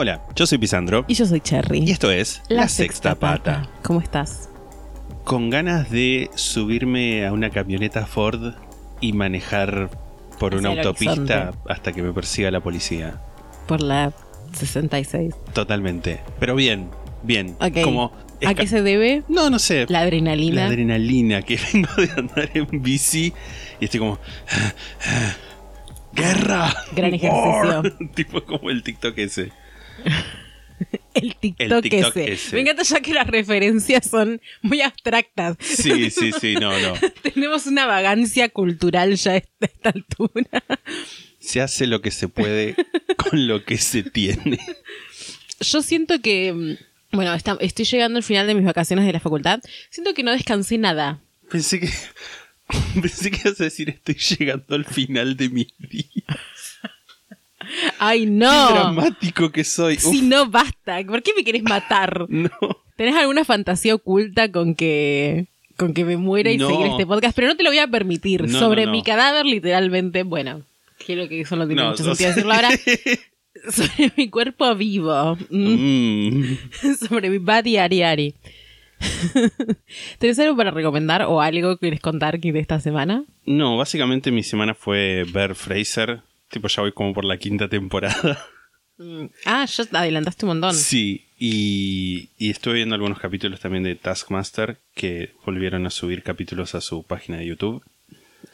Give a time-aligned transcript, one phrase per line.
[0.00, 1.80] Hola, yo soy Pisandro Y yo soy Cherry.
[1.80, 3.68] y esto es La, Sexta Pata.
[3.82, 4.48] ¿Cómo estás?
[5.24, 8.54] Con ganas de subirme a una camioneta Ford
[9.00, 9.90] y manejar
[10.38, 11.58] por Hacia una autopista horizonte.
[11.68, 13.20] hasta que me persiga la policía.
[13.66, 14.12] Por la
[14.52, 15.34] 66.
[15.52, 16.20] Totalmente.
[16.38, 16.90] Pero bien,
[17.24, 17.56] bien.
[17.58, 17.80] Ok.
[17.82, 18.12] Como
[18.46, 19.24] ¿A qué se debe?
[19.26, 19.86] No, no sé.
[19.88, 20.60] La adrenalina.
[20.60, 23.32] La adrenalina que vengo de andar en bici
[23.80, 24.20] y estoy como
[26.12, 26.72] guerra.
[26.94, 27.82] Gran ejercicio.
[28.14, 29.50] Tipo como el TikTok ese.
[31.14, 32.32] el TikTok, El TikTok ese.
[32.32, 32.54] ese.
[32.56, 35.56] Me encanta ya que las referencias son muy abstractas.
[35.60, 36.94] Sí, sí, sí, no, no.
[37.22, 40.62] Tenemos una vagancia cultural ya a esta, altura.
[41.40, 42.74] Se hace lo que se puede
[43.16, 44.58] con lo que se tiene.
[45.60, 46.52] Yo siento que.
[46.52, 46.76] mm,
[47.16, 49.60] Bueno, está- estoy llegando al final de mis vacaciones de la facultad.
[49.90, 51.20] Siento que no descansé nada.
[51.50, 51.90] Pensé que.
[53.00, 56.24] Pensé que ibas a decir estoy llegando al final de mi día.
[57.98, 58.68] ¡Ay, Qué no!
[58.70, 59.94] dramático que soy.
[59.94, 60.98] Uf, Si no, basta.
[61.06, 62.26] ¿Por qué me querés matar?
[62.28, 62.50] no.
[62.96, 66.68] ¿Tenés alguna fantasía oculta con que con que me muera y No.
[66.68, 67.34] seguir este podcast?
[67.36, 68.48] Pero no te lo voy a permitir.
[68.48, 70.62] No, Sobre no, mi cadáver, literalmente, bueno,
[71.06, 72.70] creo que eso no tiene mucho sentido decirlo ahora.
[73.70, 75.36] Sobre mi cuerpo vivo.
[75.50, 76.38] Mm.
[76.40, 76.58] Mm.
[77.08, 78.34] Sobre mi body ari ari.
[80.18, 83.24] ¿Tenés algo para recomendar o algo que querés contar que de esta semana?
[83.46, 86.20] No, básicamente mi semana fue ver Fraser.
[86.50, 88.38] Tipo, ya voy como por la quinta temporada.
[89.44, 90.74] Ah, ya adelantaste un montón.
[90.74, 96.74] Sí, y, y estuve viendo algunos capítulos también de Taskmaster que volvieron a subir capítulos
[96.74, 97.84] a su página de YouTube.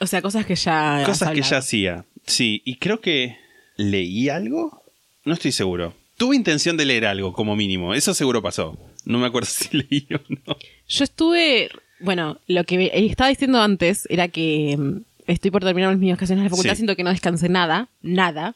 [0.00, 1.02] O sea, cosas que ya.
[1.06, 2.04] Cosas que ya hacía.
[2.26, 3.38] Sí, y creo que
[3.76, 4.82] leí algo.
[5.24, 5.94] No estoy seguro.
[6.16, 7.94] Tuve intención de leer algo, como mínimo.
[7.94, 8.78] Eso seguro pasó.
[9.04, 10.56] No me acuerdo si leí o no.
[10.88, 11.70] Yo estuve.
[12.00, 16.44] Bueno, lo que estaba diciendo antes era que mm, estoy por terminar mis vacaciones de
[16.44, 16.72] la facultad.
[16.72, 16.76] Sí.
[16.76, 17.88] Siento que no descansé nada.
[18.02, 18.54] Nada.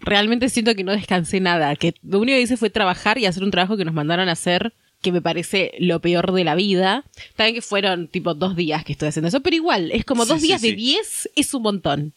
[0.00, 1.74] Realmente siento que no descansé nada.
[1.76, 4.32] Que lo único que hice fue trabajar y hacer un trabajo que nos mandaron a
[4.32, 4.72] hacer.
[5.02, 7.04] Que me parece lo peor de la vida.
[7.36, 9.40] También que fueron tipo dos días que estoy haciendo eso.
[9.40, 10.70] Pero igual, es como dos sí, días sí.
[10.70, 12.12] de 10 es un montón.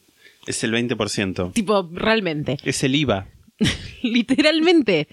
[0.45, 1.53] Es el 20%.
[1.53, 2.57] Tipo, realmente.
[2.63, 3.27] Es el IVA.
[4.03, 5.07] literalmente.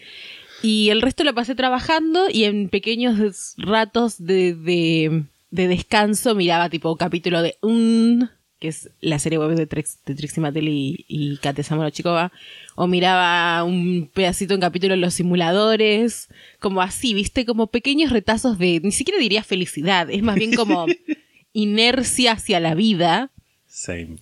[0.63, 6.69] Y el resto lo pasé trabajando y en pequeños ratos de, de, de descanso miraba
[6.69, 8.31] tipo un capítulo de Un,
[8.61, 12.31] que es la serie web de, Trex, de Trixie Mattel y, y Katia Samolochikova,
[12.77, 16.29] o miraba un pedacito, un capítulo de Los Simuladores,
[16.61, 20.87] como así, viste, como pequeños retazos de, ni siquiera diría felicidad, es más bien como
[21.55, 23.31] inercia hacia la vida.
[23.67, 24.19] Same.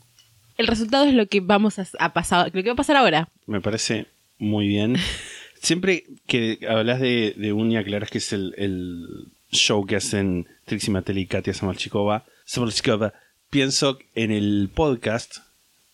[0.56, 3.28] El resultado es lo que vamos a, a pasar, lo que va a pasar ahora.
[3.46, 4.06] Me parece
[4.38, 4.96] muy bien.
[5.60, 10.46] Siempre que hablas de, de un y aclaras que es el, el show que hacen
[10.64, 13.14] Trixie Mattel y Katia Samalchikova, Samalchikova,
[13.50, 15.38] pienso en el podcast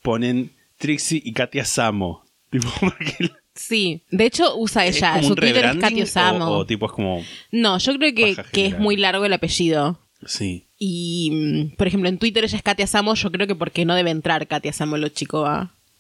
[0.03, 2.25] ponen Trixie y Katia Samo.
[2.51, 6.47] Tipo, porque Sí, de hecho usa ella, su Twitter es Katia Samo.
[6.47, 7.25] o, o tipo es como...
[7.53, 10.01] No, yo creo que, que es muy largo el apellido.
[10.27, 10.67] Sí.
[10.77, 13.95] Y, mm, por ejemplo, en Twitter ella es Katia Samo, yo creo que porque no
[13.95, 15.47] debe entrar Katia Samo lo chico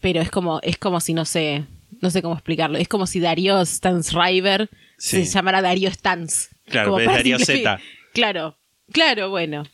[0.01, 1.65] Pero es como, es como si no sé,
[2.01, 2.77] no sé cómo explicarlo.
[2.79, 5.25] Es como si Darío Stansriver Sí.
[5.25, 6.51] se llamara Darío Stans.
[6.67, 7.81] Claro, Como es Darío Z.
[8.13, 8.57] Claro,
[8.93, 9.65] claro, bueno.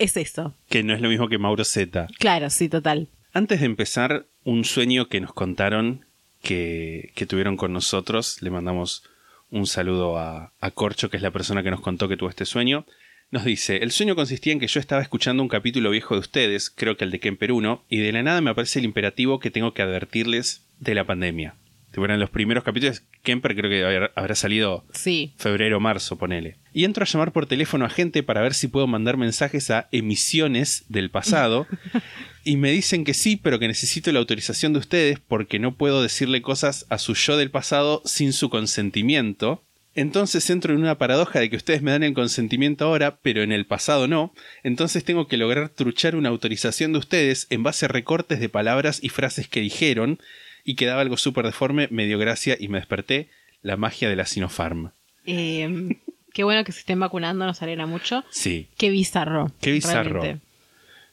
[0.00, 0.56] Es eso.
[0.68, 2.08] Que no es lo mismo que Mauro Z.
[2.18, 3.08] Claro, sí, total.
[3.32, 6.04] Antes de empezar, un sueño que nos contaron
[6.42, 9.04] que, que tuvieron con nosotros, le mandamos
[9.50, 12.46] un saludo a, a Corcho, que es la persona que nos contó que tuvo este
[12.46, 12.86] sueño.
[13.30, 16.70] Nos dice, el sueño consistía en que yo estaba escuchando un capítulo viejo de ustedes,
[16.70, 19.50] creo que el de Kemper 1, y de la nada me aparece el imperativo que
[19.52, 21.54] tengo que advertirles de la pandemia.
[21.96, 25.34] Eran los primeros capítulos, Kemper creo que habrá- salido Sí.
[25.36, 26.56] febrero, marzo, ponele.
[26.72, 29.88] Y entro a llamar por teléfono a gente para ver si puedo mandar mensajes a
[29.92, 31.66] emisiones del pasado.
[32.44, 36.02] y me dicen que sí, pero que necesito la autorización de ustedes porque no puedo
[36.02, 39.64] decirle cosas a su yo del pasado sin su consentimiento.
[39.94, 43.50] Entonces entro en una paradoja de que ustedes me dan el consentimiento ahora, pero en
[43.50, 44.32] el pasado no.
[44.62, 49.00] Entonces tengo que lograr truchar una autorización de ustedes en base a recortes de palabras
[49.02, 50.20] y frases que dijeron.
[50.62, 53.28] Y quedaba algo súper deforme, me dio gracia y me desperté.
[53.62, 54.92] La magia de la Sinopharm.
[55.26, 55.98] Eh,
[56.32, 58.24] qué bueno que se estén vacunando, nos alegra mucho.
[58.30, 58.68] Sí.
[58.76, 59.50] Qué bizarro.
[59.60, 60.20] Qué bizarro.
[60.20, 60.46] realmente.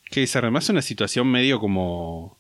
[0.10, 2.38] Que es además una situación medio como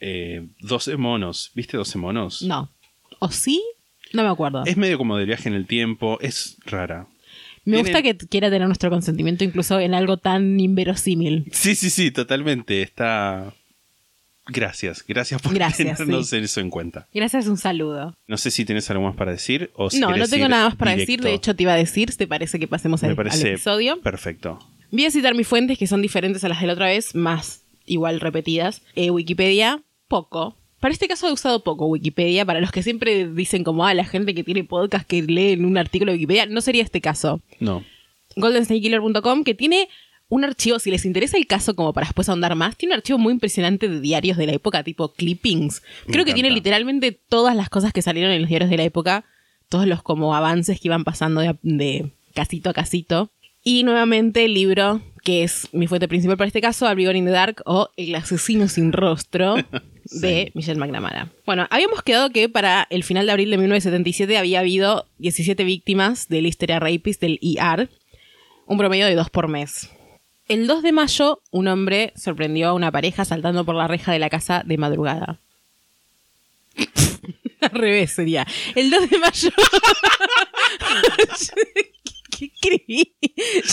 [0.00, 1.50] eh, 12 monos.
[1.54, 2.42] ¿Viste 12 monos?
[2.42, 2.68] No.
[3.20, 3.62] ¿O sí?
[4.12, 4.64] No me acuerdo.
[4.66, 7.06] Es medio como de viaje en el tiempo, es rara.
[7.64, 11.44] me tiene- gusta que quiera tener nuestro consentimiento incluso en algo tan inverosímil.
[11.52, 12.82] Sí, sí, sí, totalmente.
[12.82, 13.54] Está.
[14.52, 16.36] Gracias, gracias por Gracias, tenernos sí.
[16.36, 17.08] eso en cuenta.
[17.12, 18.16] Gracias, un saludo.
[18.26, 20.76] No sé si tienes algo más para decir o si no, no tengo nada más
[20.76, 21.10] para directo.
[21.12, 21.24] decir.
[21.24, 24.00] De hecho, te iba a decir, ¿te parece que pasemos al, al parece episodio?
[24.00, 24.58] perfecto.
[24.90, 27.62] Voy a citar mis fuentes que son diferentes a las de la otra vez, más
[27.86, 28.82] igual repetidas.
[28.96, 30.56] Eh, Wikipedia, poco.
[30.80, 32.44] Para este caso he usado poco Wikipedia.
[32.44, 35.64] Para los que siempre dicen como, ah, la gente que tiene podcast que lee en
[35.64, 37.40] un artículo de Wikipedia, no sería este caso.
[37.60, 37.84] No.
[38.36, 39.88] GoldenSnakeKiller.com, que tiene
[40.30, 43.18] un archivo, si les interesa el caso como para después ahondar más, tiene un archivo
[43.18, 45.82] muy impresionante de diarios de la época, tipo clippings.
[46.06, 49.24] Creo que tiene literalmente todas las cosas que salieron en los diarios de la época,
[49.68, 53.30] todos los como avances que iban pasando de, de casito a casito.
[53.64, 57.32] Y nuevamente el libro, que es mi fuente principal para este caso, Abrigo in the
[57.32, 59.56] Dark o El asesino sin rostro
[60.04, 61.32] de Michelle McNamara.
[61.44, 66.28] Bueno, habíamos quedado que para el final de abril de 1977 había habido 17 víctimas
[66.28, 67.90] del Hysteria Rapist del ER,
[68.66, 69.90] un promedio de dos por mes.
[70.50, 74.18] El 2 de mayo, un hombre sorprendió a una pareja saltando por la reja de
[74.18, 75.38] la casa de madrugada.
[77.60, 78.44] Al revés sería.
[78.74, 79.50] El 2 de mayo.
[82.60, 83.14] ¿Qué escribí?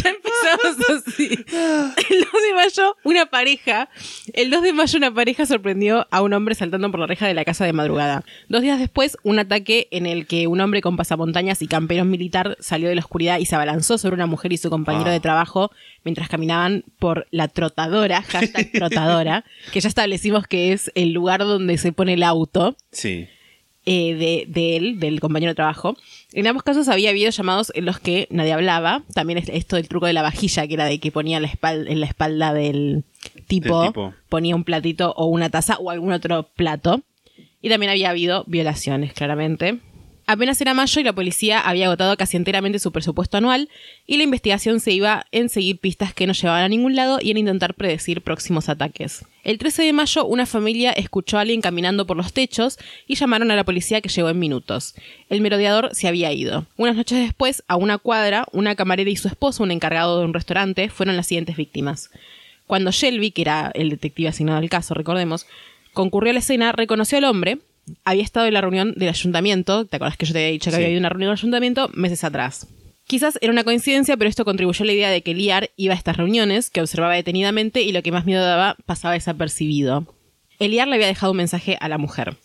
[0.03, 1.29] Ya empezamos así.
[1.29, 3.89] El 2 de mayo, una pareja.
[4.33, 7.33] El 2 de mayo, una pareja sorprendió a un hombre saltando por la reja de
[7.33, 8.23] la casa de madrugada.
[8.49, 12.57] Dos días después, un ataque en el que un hombre con pasamontañas y camperos militar
[12.59, 15.13] salió de la oscuridad y se abalanzó sobre una mujer y su compañero Ah.
[15.13, 15.71] de trabajo
[16.03, 19.43] mientras caminaban por la trotadora, hashtag trotadora,
[19.73, 23.27] que ya establecimos que es el lugar donde se pone el auto Sí.
[23.89, 25.95] Eh, de, de él, del compañero de trabajo.
[26.33, 29.03] En ambos casos había habido llamados en los que nadie hablaba.
[29.13, 31.87] También es- esto del truco de la vajilla, que era de que ponía la espal-
[31.89, 33.03] en la espalda del
[33.47, 34.13] tipo, Del tipo.
[34.27, 37.01] ponía un platito o una taza o algún otro plato.
[37.61, 39.79] Y también había habido violaciones, claramente.
[40.29, 43.69] Apenas era mayo y la policía había agotado casi enteramente su presupuesto anual
[44.05, 47.31] y la investigación se iba en seguir pistas que no llevaban a ningún lado y
[47.31, 49.23] en intentar predecir próximos ataques.
[49.45, 52.77] El 13 de mayo una familia escuchó a alguien caminando por los techos
[53.07, 54.95] y llamaron a la policía que llegó en minutos.
[55.29, 56.65] El merodeador se había ido.
[56.75, 60.33] Unas noches después, a una cuadra, una camarera y su esposo, un encargado de un
[60.33, 62.09] restaurante, fueron las siguientes víctimas.
[62.65, 65.47] Cuando Shelby, que era el detective asignado al caso, recordemos,
[65.93, 67.59] concurrió a la escena, reconoció al hombre,
[68.03, 70.71] había estado en la reunión del ayuntamiento, ¿te acuerdas que yo te había dicho que
[70.71, 70.75] Sí.
[70.75, 72.67] había habido una reunión del ayuntamiento meses atrás?
[73.05, 75.97] Quizás era una coincidencia, pero esto contribuyó a la idea de que Liar iba a
[75.97, 80.05] estas reuniones, que observaba detenidamente y lo que más miedo daba pasaba desapercibido.
[80.59, 82.35] Eliar le había dejado un mensaje a la mujer,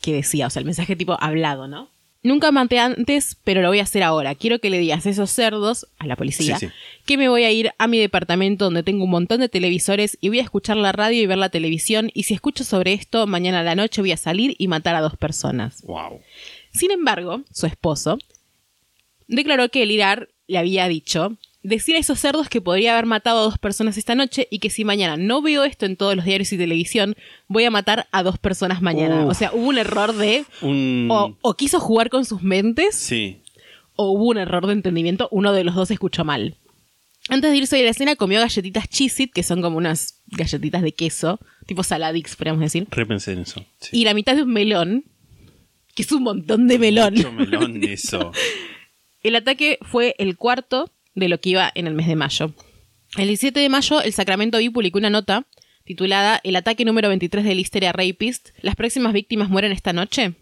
[0.00, 1.90] que decía, o sea, el mensaje tipo hablado, ¿no?
[2.28, 4.34] Nunca maté antes, pero lo voy a hacer ahora.
[4.34, 6.72] Quiero que le digas a esos cerdos, a la policía, Sí, sí.
[7.06, 10.28] que me voy a ir a mi departamento donde tengo un montón de televisores y
[10.28, 13.60] voy a escuchar la radio y ver la televisión y si escucho sobre esto, mañana
[13.60, 15.82] a la noche voy a salir y matar a dos personas.
[15.84, 16.20] Wow.
[16.72, 18.18] Sin embargo, su esposo
[19.26, 23.40] declaró que el Irar le había dicho decir a esos cerdos que podría haber matado
[23.40, 26.24] a dos personas esta noche y que si mañana no veo esto en todos los
[26.24, 27.16] diarios y televisión,
[27.48, 29.24] voy a matar a dos personas mañana.
[29.24, 29.30] Uf.
[29.30, 30.44] O sea, hubo un error de...
[30.62, 31.08] Un.
[31.10, 33.42] O, o quiso jugar con sus mentes Sí.
[33.96, 36.56] o hubo un error de entendimiento, uno de los dos escuchó mal.
[37.30, 40.92] Antes de irse de la escena comió galletitas Cheez-It, que son como unas galletitas de
[40.92, 43.66] queso, tipo saladix, podríamos decir, Repensé en eso.
[43.80, 44.00] Sí.
[44.00, 45.04] y la mitad de un melón,
[45.94, 47.14] que es un montón de melón.
[47.14, 48.32] Mucho melón eso.
[49.22, 52.54] El ataque fue el cuarto de lo que iba en el mes de mayo.
[53.16, 55.46] El 17 de mayo, el Sacramento Bee publicó una nota
[55.84, 58.50] titulada El ataque número 23 del Hysteria Rapist.
[58.60, 60.34] ¿Las próximas víctimas mueren esta noche?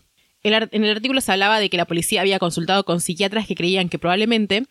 [0.43, 3.89] En el artículo se hablaba de que la policía había consultado con psiquiatras que creían
[3.89, 4.67] que probablemente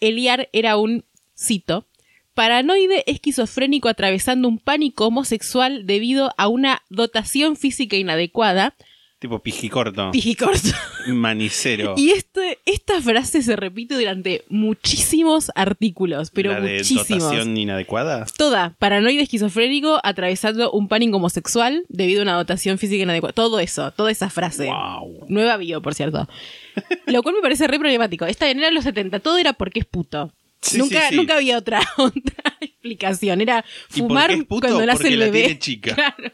[0.00, 1.04] Eliar era un,
[1.36, 1.86] cito,
[2.34, 8.76] paranoide esquizofrénico atravesando un pánico homosexual debido a una dotación física inadecuada,
[9.18, 10.10] tipo pijicorto.
[10.10, 10.68] pijicorto.
[11.08, 11.94] Manicero.
[11.96, 17.08] Y este, esta frase se repite durante muchísimos artículos, pero la de muchísimos.
[17.08, 18.26] dotación inadecuada.
[18.36, 23.32] Toda, paranoide esquizofrénico atravesando un pánico homosexual debido a una dotación física inadecuada.
[23.32, 24.66] Todo eso, toda esa frase.
[24.66, 25.26] Wow.
[25.28, 26.28] Nueva bio, por cierto.
[27.06, 28.26] Lo cual me parece re problemático.
[28.26, 30.32] Esta era en los 70, todo era porque es puto.
[30.60, 31.16] Sí, nunca, sí, sí.
[31.16, 33.40] nunca había otra, otra explicación.
[33.40, 34.66] Era ¿Y por fumar qué es puto?
[34.68, 35.40] cuando nace el la bebé.
[35.44, 35.94] tiene chica.
[35.94, 36.32] Claro.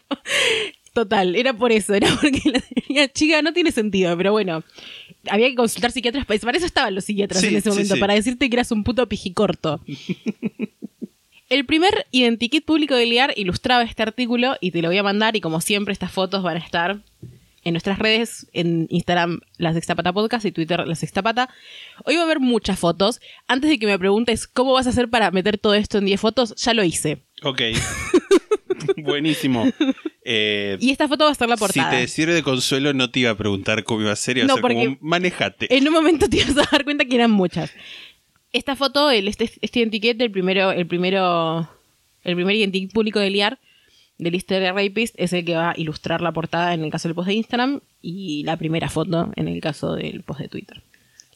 [0.93, 4.63] Total, era por eso, era porque la tenía chica, no tiene sentido, pero bueno.
[5.31, 7.95] Había que consultar psiquiatras, para para eso estaban los psiquiatras Sí, en ese sí, momento,
[7.95, 8.01] sí.
[8.01, 9.81] para decirte que eras un puto pijicorto.
[11.49, 15.37] El primer identikit público de Liar ilustraba este artículo y te lo voy a mandar
[15.37, 17.03] y como siempre estas fotos van a estar
[17.63, 21.51] en nuestras redes, en Instagram La Sextapata Podcast y Twitter La Sextapata.
[22.05, 23.21] Hoy va a haber muchas fotos.
[23.49, 26.21] Antes de que me preguntes cómo vas a hacer para meter todo esto en 10
[26.21, 27.23] fotos, ya lo hice.
[27.43, 27.61] Ok.
[28.97, 29.67] Buenísimo.
[30.25, 31.91] Eh, Y esta foto va a ser la portada.
[31.91, 34.37] Si te sirve de consuelo, no te iba a preguntar cómo iba a ser.
[34.38, 35.75] Iba a No, ser porque- como, manejate.
[35.76, 37.73] En un momento te ibas a dar cuenta que eran muchas.
[38.52, 41.69] Esta foto, el, este, este identikit, el primero, el primero,
[42.23, 43.59] el primer identikit público de Liar,
[44.19, 47.14] del Easter Rapist, es el que va a ilustrar la portada en el caso del
[47.14, 50.83] post de Instagram y la primera foto en el caso del post de Twitter.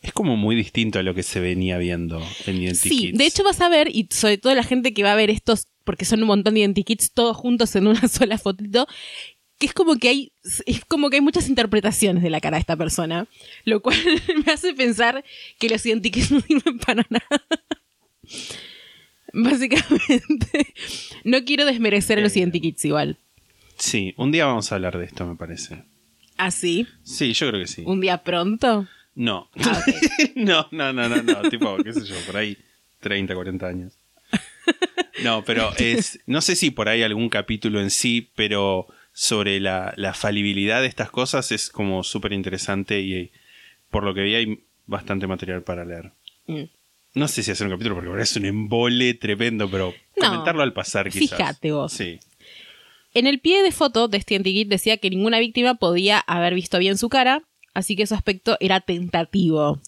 [0.06, 2.78] Es como muy distinto a lo que se venía viendo en Identikits.
[2.96, 5.30] Sí, de hecho vas a ver, y sobre todo la gente que va a ver
[5.30, 8.86] estos, porque son un montón de identikits todos juntos en una sola fotito,
[9.58, 10.32] que es como que hay,
[10.66, 13.26] es como que hay muchas interpretaciones de la cara de esta persona,
[13.64, 13.98] lo cual
[14.46, 15.24] me hace pensar
[15.58, 17.42] que los identikits no sirven para nada.
[19.32, 20.72] Básicamente,
[21.24, 22.40] no quiero desmerecer a los Eh.
[22.40, 23.18] identikits igual.
[23.76, 25.82] Sí, un día vamos a hablar de esto, me parece.
[26.38, 27.82] Así, Sí, yo creo que sí.
[27.86, 28.86] un día pronto.
[29.16, 29.50] No.
[29.64, 29.82] Ah,
[30.36, 31.42] no, no, no, no, no.
[31.50, 32.56] Tipo, qué sé yo, por ahí
[33.00, 33.92] 30, 40 años.
[35.24, 36.20] No, pero es.
[36.26, 40.86] No sé si por ahí algún capítulo en sí, pero sobre la, la falibilidad de
[40.88, 43.32] estas cosas es como súper interesante y
[43.90, 46.12] por lo que vi hay bastante material para leer.
[46.46, 46.64] Mm.
[47.14, 50.28] No sé si hacer un capítulo porque ahora es un embole tremendo, pero No.
[50.28, 51.38] comentarlo al pasar quizás.
[51.38, 51.92] Fíjate vos.
[51.92, 52.18] Sí.
[53.14, 56.98] En el pie de foto de identikit decía que ninguna víctima podía haber visto bien
[56.98, 57.42] su cara,
[57.76, 59.80] así que su aspecto era tentativo.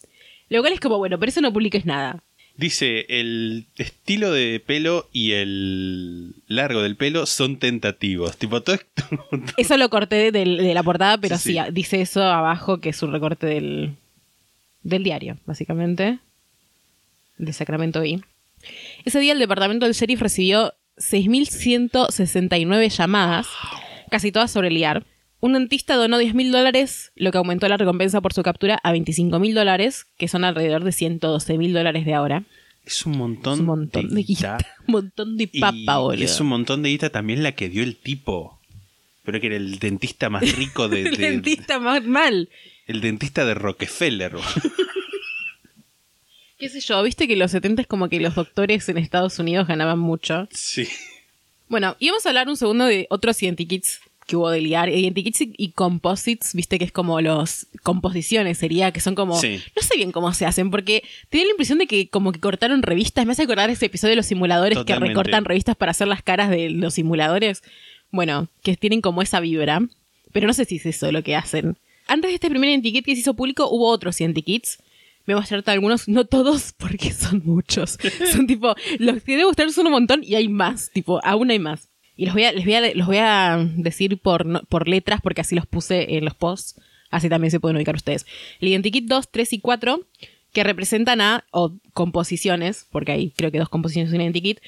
[0.51, 2.23] Lo cual es como, bueno, pero eso no publiques nada.
[2.57, 8.37] Dice, el estilo de pelo y el largo del pelo son tentativos.
[8.37, 9.05] Tipo, todo esto...
[9.57, 11.73] Eso lo corté de, la portada, pero Sí, sí, sí.
[11.73, 13.95] dice eso abajo, que es un recorte del,
[14.83, 16.19] del diario, básicamente.
[17.37, 18.21] De Sacramento Bee.
[19.05, 23.47] Ese día el departamento del sheriff recibió 6.169 llamadas,
[24.11, 25.05] casi todas sobre liar.
[25.41, 29.55] Un dentista donó 10.000 dólares, lo que aumentó la recompensa por su captura a 25.000
[29.55, 32.43] dólares, que son alrededor de 112.000 dólares de ahora.
[32.85, 34.59] Es un montón, Es un montón de guita.
[34.89, 36.25] Un montón de papa, boludo.
[36.25, 38.59] es un montón de guita también la que dio el tipo.
[39.25, 41.03] Pero que era el dentista más rico de...
[41.03, 42.49] El de- dentista más mal.
[42.87, 44.33] El dentista de Rockefeller.
[46.59, 49.39] qué sé yo, viste que en los 70 es como que los doctores en Estados
[49.39, 50.49] Unidos ganaban mucho.
[50.51, 50.89] Sí.
[51.69, 54.89] Bueno, y vamos a hablar un segundo de otros identikits que hubo de liar.
[54.91, 59.41] Identikits y, y composites, viste que es como los composiciones, sería que son como...
[59.41, 59.61] Sí.
[59.75, 62.83] No sé bien cómo se hacen, porque tenía la impresión de que como que cortaron
[62.83, 63.27] revistas.
[63.27, 65.05] Me hace acordar ese episodio de los simuladores Totalmente.
[65.05, 67.63] que recortan revistas para hacer las caras de los simuladores.
[68.11, 69.81] Bueno, que tienen como esa vibra.
[70.33, 71.79] Pero no sé si es eso lo que hacen.
[72.07, 74.79] Antes de este primer identikit que se hizo público, hubo otros identikits.
[75.25, 77.99] Me voy a mostrar algunos, no todos, porque son muchos.
[78.33, 81.59] Son tipo, los que debe gustar son un montón y hay más, tipo, aún hay
[81.59, 81.88] más.
[82.19, 85.41] Y los voy a, les voy a, los voy a decir por, por letras, porque
[85.41, 88.27] así los puse en los posts, así también se pueden ubicar ustedes.
[88.61, 90.01] El identikit 2, 3 y 4,
[90.53, 94.59] que representan a, o composiciones, porque hay creo que dos composiciones en identikit,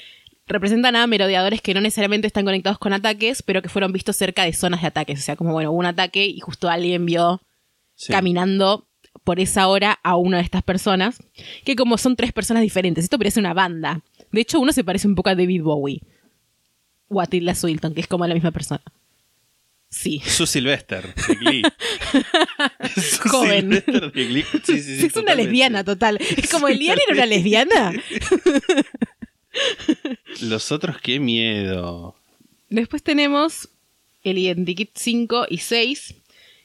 [0.46, 4.44] representan a merodeadores que no necesariamente están conectados con ataques, pero que fueron vistos cerca
[4.44, 5.18] de zonas de ataques.
[5.18, 7.40] O sea, como, bueno, hubo un ataque y justo alguien vio
[7.96, 8.12] Sí.
[8.12, 8.86] caminando
[9.24, 11.18] por esa hora a una de estas personas,
[11.64, 14.02] que como son tres personas diferentes, esto parece una banda.
[14.32, 16.00] De hecho, uno se parece un poco a David Bowie.
[17.10, 18.80] O a Tilda Swinton, que es como la misma persona.
[19.90, 20.20] Sí.
[20.24, 21.62] Su Sylvester de Glee.
[22.96, 23.60] Su Joven.
[23.72, 24.44] Sylvester de Glee.
[24.64, 26.16] Sí, sí, sí, es una lesbiana total.
[26.20, 27.92] Es como Eliana era una lesbiana.
[30.42, 32.14] Los otros, qué miedo.
[32.68, 33.68] Después tenemos
[34.22, 36.14] el Identikit 5 y 6,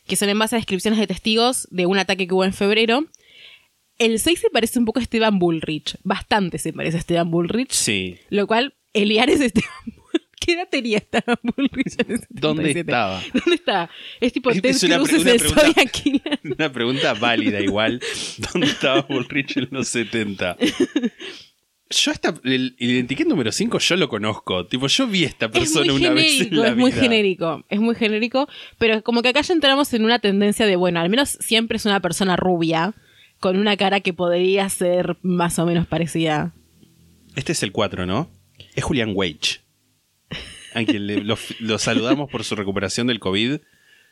[0.07, 3.05] que son en base a descripciones de testigos de un ataque que hubo en febrero.
[3.97, 7.71] El 6 se parece un poco a Esteban Bullrich, bastante se parece a Esteban Bullrich,
[7.71, 8.17] Sí.
[8.29, 10.04] lo cual Eliar es Esteban Bullrich.
[10.45, 11.05] ¿Qué edad tenía el
[12.29, 12.79] ¿Dónde 77?
[12.81, 13.21] estaba?
[13.33, 13.89] ¿Dónde está?
[14.21, 16.39] Es tipo Es- Ted es una pre- una pregunta-.
[16.57, 17.99] Una pregunta válida igual.
[18.53, 20.57] ¿Dónde estaba Bullrich en los 70?
[21.89, 24.65] Yo hasta el, identikit número 5 yo lo conozco.
[24.67, 27.01] Tipo, yo vi a esta Es persona una vez en genérico, la es muy vida.
[27.01, 28.47] genérico, es muy genérico,
[28.77, 31.85] pero como que acá ya entramos en una tendencia de, bueno, al menos siempre es
[31.85, 32.93] una persona rubia,
[33.39, 36.53] con una cara que podría ser más o menos parecida.
[37.35, 38.31] Este es el 4, ¿no?
[38.75, 39.59] Es Julian Wage.
[40.75, 43.57] A quien le- lo, lo saludamos por su recuperación del COVID.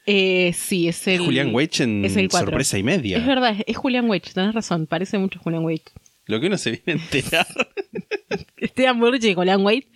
[0.05, 1.19] Eh, sí, es el...
[1.19, 2.47] Julian Wage en es el cuatro.
[2.49, 3.17] sorpresa y media.
[3.17, 5.83] Es verdad, es- Julian Wage, tenés razón, parece mucho Julian Wage.
[6.25, 7.47] Lo que uno se viene a enterar.
[8.57, 9.87] Esteban Burrich y Julian Wade,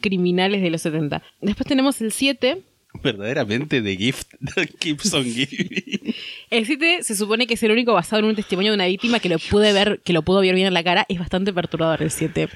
[0.00, 1.22] criminales de los 70.
[1.40, 2.62] Después tenemos el 7,
[3.02, 6.14] Verdaderamente The Gift that keeps on giving.
[6.50, 9.18] El 7 se supone que es el único basado en un testimonio de una víctima
[9.18, 11.04] que lo pude ver, que lo pudo ver bien en la cara.
[11.08, 12.48] Es bastante perturbador el 7.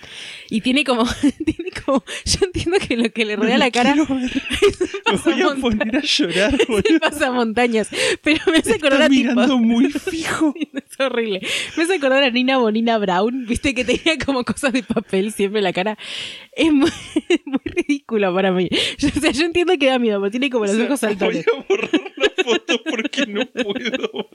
[0.51, 1.05] Y tiene como,
[1.45, 3.95] tiene como, yo entiendo que lo que le rodea la cara
[5.13, 7.01] es voy a poner a llorar, boludo.
[7.01, 7.89] pasamontañas.
[8.23, 9.31] Pero me hace acordar a tipo.
[9.31, 10.55] mirando muy fijo.
[10.75, 11.41] Es horrible.
[11.77, 15.59] Me hace acordar a Nina Bonina Brown, viste que tenía como cosas de papel siempre
[15.61, 15.99] en la cara.
[16.53, 16.91] Es muy,
[17.45, 18.69] muy ridículo para mí.
[18.99, 21.45] Yo, o sea, yo entiendo que da miedo, tiene como los ojos saltones.
[21.47, 24.29] Voy a borrar la foto porque no puedo.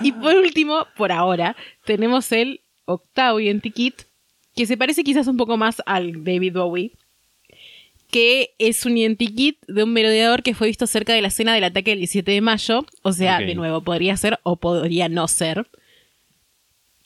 [0.00, 3.94] Y por último, por ahora, tenemos el octavo identikit,
[4.54, 6.92] que se parece quizás un poco más al David Bowie,
[8.10, 11.64] que es un identikit de un merodeador que fue visto cerca de la escena del
[11.64, 12.86] ataque del 17 de mayo.
[13.02, 15.66] O sea, de nuevo, podría ser o podría no ser.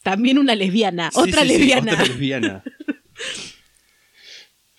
[0.02, 1.92] También una lesbiana, Sí, otra sí, sí, lesbiana.
[1.92, 2.62] otra lesbiana.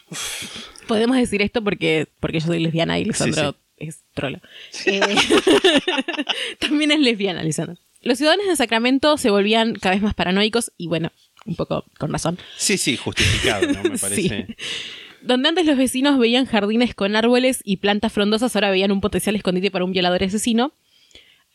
[0.92, 4.42] Podemos decir esto porque, porque yo soy lesbiana y Lisandro es trola.
[4.86, 5.00] Eh,
[6.60, 7.78] también es lesbiana, Lisandro.
[8.02, 11.12] Los ciudadanos de Sacramento se volvían cada vez más paranoicos y bueno,
[11.46, 12.38] un poco con razón.
[12.58, 13.84] Sí, sí, justificado, ¿no?
[13.84, 14.48] Me parece.
[14.48, 14.56] Sí.
[15.22, 19.36] Donde antes los vecinos veían jardines con árboles y plantas frondosas, ahora veían un potencial
[19.36, 20.74] escondite para un violador asesino.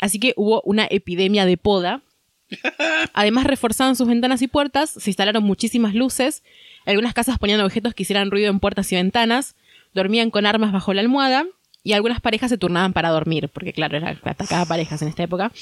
[0.01, 2.01] Así que hubo una epidemia de poda.
[3.13, 6.43] Además, reforzaban sus ventanas y puertas, se instalaron muchísimas luces.
[6.87, 9.55] Algunas casas ponían objetos que hicieran ruido en puertas y ventanas.
[9.95, 11.45] Dormían con armas bajo la almohada.
[11.85, 14.19] Y algunas parejas se turnaban para dormir, porque claro, era
[14.67, 15.53] parejas en esta época.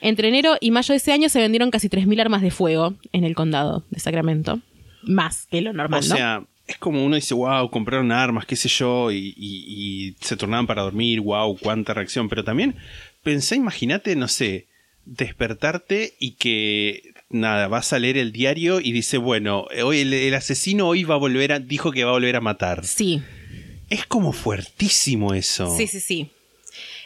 [0.00, 3.22] Entre enero y mayo de ese año se vendieron casi 3.000 armas de fuego en
[3.24, 4.60] el condado de Sacramento.
[5.02, 6.16] Más que lo normal, O ¿no?
[6.16, 9.64] sea, es como uno dice, wow, compraron armas, qué sé yo, y, y-
[10.08, 12.28] y se tornaban para dormir, wow, cuánta reacción.
[12.28, 12.74] Pero también
[13.22, 14.66] pensé, imagínate, no sé,
[15.04, 20.34] despertarte y que, nada, vas a leer el diario y dice, bueno, hoy el, el
[20.34, 22.84] asesino hoy va a volver a, dijo que va a volver a matar.
[22.84, 23.22] Sí,
[23.88, 25.74] Es como fuertísimo eso.
[25.76, 26.30] Sí, sí, sí.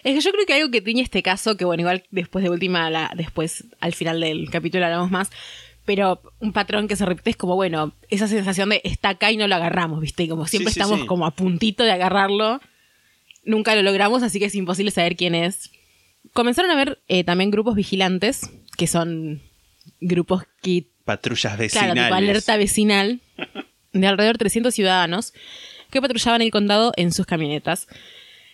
[0.03, 2.51] Es que yo creo que algo que tiene este caso, que bueno, igual después de
[2.51, 5.31] última, la, después al final del capítulo hablamos más,
[5.87, 9.39] pero un patrón que se repite es como, bueno, esa sensación de está acá y
[9.39, 10.25] no lo agarramos, ¿viste?
[10.25, 11.07] Y como siempre Sí, sí, estamos sí.
[11.07, 12.61] como a puntito de agarrarlo,
[13.45, 15.71] nunca lo logramos, así que es imposible saber quién es.
[16.35, 19.41] Comenzaron a ver eh, también grupos vigilantes, que son
[20.01, 22.05] grupos que Patrullas Claro, vecinales.
[22.05, 23.21] tipo alerta vecinal
[23.93, 25.35] de alrededor de 300 ciudadanos
[25.91, 27.87] que patrullaban el condado en sus camionetas.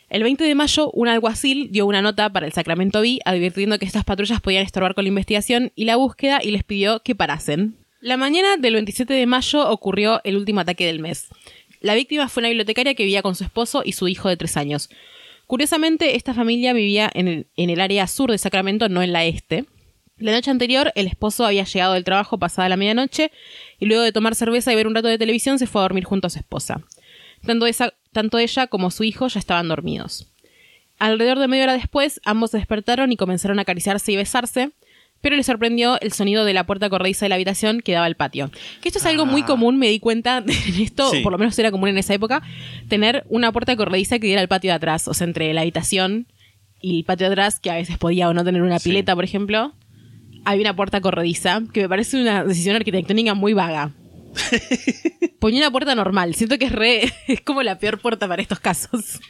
[0.08, 3.84] El 20 de mayo, un alguacil dio una nota para el Sacramento Bee advirtiendo que
[3.86, 7.76] estas patrullas podían estorbar con la investigación y la búsqueda y les pidió que parasen.
[8.00, 11.28] La mañana del 27 de mayo ocurrió el último ataque del mes.
[11.80, 14.56] La víctima fue una bibliotecaria que vivía con su esposo y su hijo de tres
[14.56, 14.90] años.
[15.46, 19.24] Curiosamente, esta familia vivía en el, en el área sur de Sacramento, no en la
[19.24, 19.64] este.
[20.20, 23.32] La noche anterior, el esposo había llegado del trabajo pasada la medianoche
[23.78, 26.04] y luego de tomar cerveza y ver un rato de televisión se fue a dormir
[26.04, 26.82] junto a su esposa.
[27.44, 30.28] Tanto, esa- tanto ella como su hijo ya estaban dormidos.
[30.98, 34.70] Alrededor de media hora después, ambos se despertaron y comenzaron a acariciarse y besarse,
[35.22, 38.14] pero les sorprendió el sonido de la puerta corrediza de la habitación que daba al
[38.16, 38.50] patio.
[38.82, 39.46] Que esto es algo muy Ah.
[39.46, 41.20] común, me di cuenta en esto, Sí.
[41.22, 42.42] por lo menos era común en esa época,
[42.88, 46.26] tener una puerta corrediza que diera al patio de atrás, o sea, entre la habitación
[46.82, 48.90] y el patio de atrás, que a veces podía o no tener una Sí.
[48.90, 49.72] pileta, por ejemplo,
[50.44, 53.92] hay una puerta corrediza, que me parece una decisión arquitectónica muy vaga.
[55.40, 58.60] Ponía una puerta normal, siento que es re, es como la peor puerta para estos
[58.60, 59.20] casos,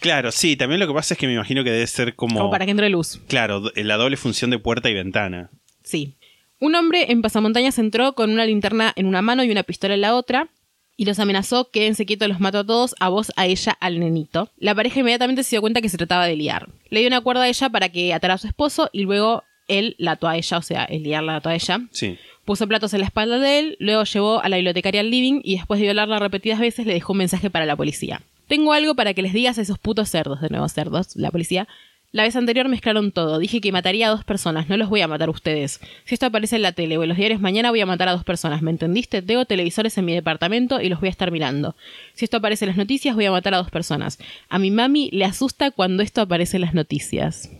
[0.00, 2.38] Claro, sí, también lo que pasa es que me imagino que debe ser como...
[2.38, 3.20] como para que entre luz.
[3.26, 5.50] Claro, la doble función de puerta y ventana.
[5.82, 6.14] Sí.
[6.60, 10.02] Un hombre en pasamontañas entró con una linterna en una mano y una pistola en
[10.02, 10.50] la otra
[10.96, 14.50] y los amenazó, quédense quietos, los mato a todos, a vos, a ella, al nenito.
[14.56, 16.68] La pareja inmediatamente se dio cuenta que se trataba de liar.
[16.90, 19.94] Le dio una cuerda a ella para que atara a su esposo y luego él
[19.98, 21.80] la ella, o sea, el liar la ella.
[21.90, 22.18] Sí.
[22.44, 25.56] Puso platos en la espalda de él, luego llevó a la bibliotecaria al living y
[25.56, 28.22] después de violarla repetidas veces le dejó un mensaje para la policía.
[28.46, 31.68] Tengo algo para que les digas a esos putos cerdos, de nuevo cerdos, la policía.
[32.10, 33.38] La vez anterior mezclaron todo.
[33.38, 34.70] Dije que mataría a dos personas.
[34.70, 35.78] No los voy a matar a ustedes.
[36.06, 38.12] Si esto aparece en la tele o en los diarios mañana voy a matar a
[38.12, 38.62] dos personas.
[38.62, 39.20] ¿Me entendiste?
[39.20, 41.76] Tengo televisores en mi departamento y los voy a estar mirando.
[42.14, 44.18] Si esto aparece en las noticias voy a matar a dos personas.
[44.48, 47.50] A mi mami le asusta cuando esto aparece en las noticias.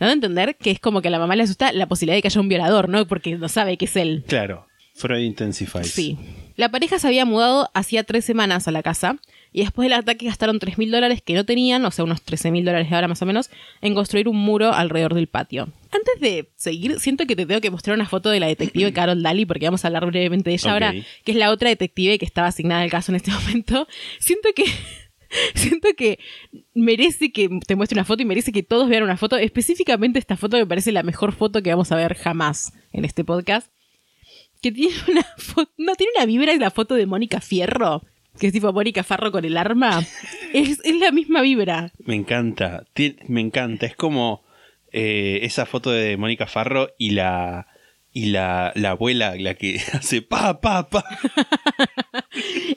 [0.00, 2.22] Dando a entender que es como que a la mamá le asusta la posibilidad de
[2.22, 3.06] que haya un violador, ¿no?
[3.06, 4.24] Porque no sabe que es él.
[4.26, 4.66] Claro.
[4.94, 5.90] Freud Intensifies.
[5.90, 6.18] Sí.
[6.56, 9.16] La pareja se había mudado hacía tres semanas a la casa
[9.52, 12.50] y después del ataque gastaron 3 mil dólares que no tenían, o sea, unos 13
[12.50, 15.68] mil dólares ahora más o menos, en construir un muro alrededor del patio.
[15.90, 19.22] Antes de seguir, siento que te tengo que mostrar una foto de la detective Carol
[19.22, 22.26] Daly, porque vamos a hablar brevemente de ella ahora, que es la otra detective que
[22.26, 23.88] estaba asignada al caso en este momento.
[24.18, 24.64] Siento que.
[25.54, 26.18] Siento que
[26.74, 29.36] merece que te muestre una foto y merece que todos vean una foto.
[29.36, 33.24] Específicamente esta foto me parece la mejor foto que vamos a ver jamás en este
[33.24, 33.70] podcast
[34.60, 38.02] que tiene una foto, no tiene una vibra, es la foto de Mónica Fierro,
[38.38, 40.04] que es tipo Mónica Farro con el arma.
[40.52, 41.92] Es, es la misma vibra.
[42.00, 42.84] Me encanta.
[43.28, 43.86] Me encanta.
[43.86, 44.42] Es como
[44.90, 47.68] eh, esa foto de Mónica Farro y la.
[48.12, 51.04] Y la, la abuela, la que hace pa, pa, pa.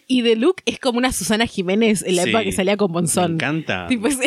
[0.08, 2.30] Y de look es como una Susana Jiménez en la Sí.
[2.30, 3.34] época que salía con Me Monzón.
[3.34, 3.88] encanta.
[3.88, 4.18] Tipo, es,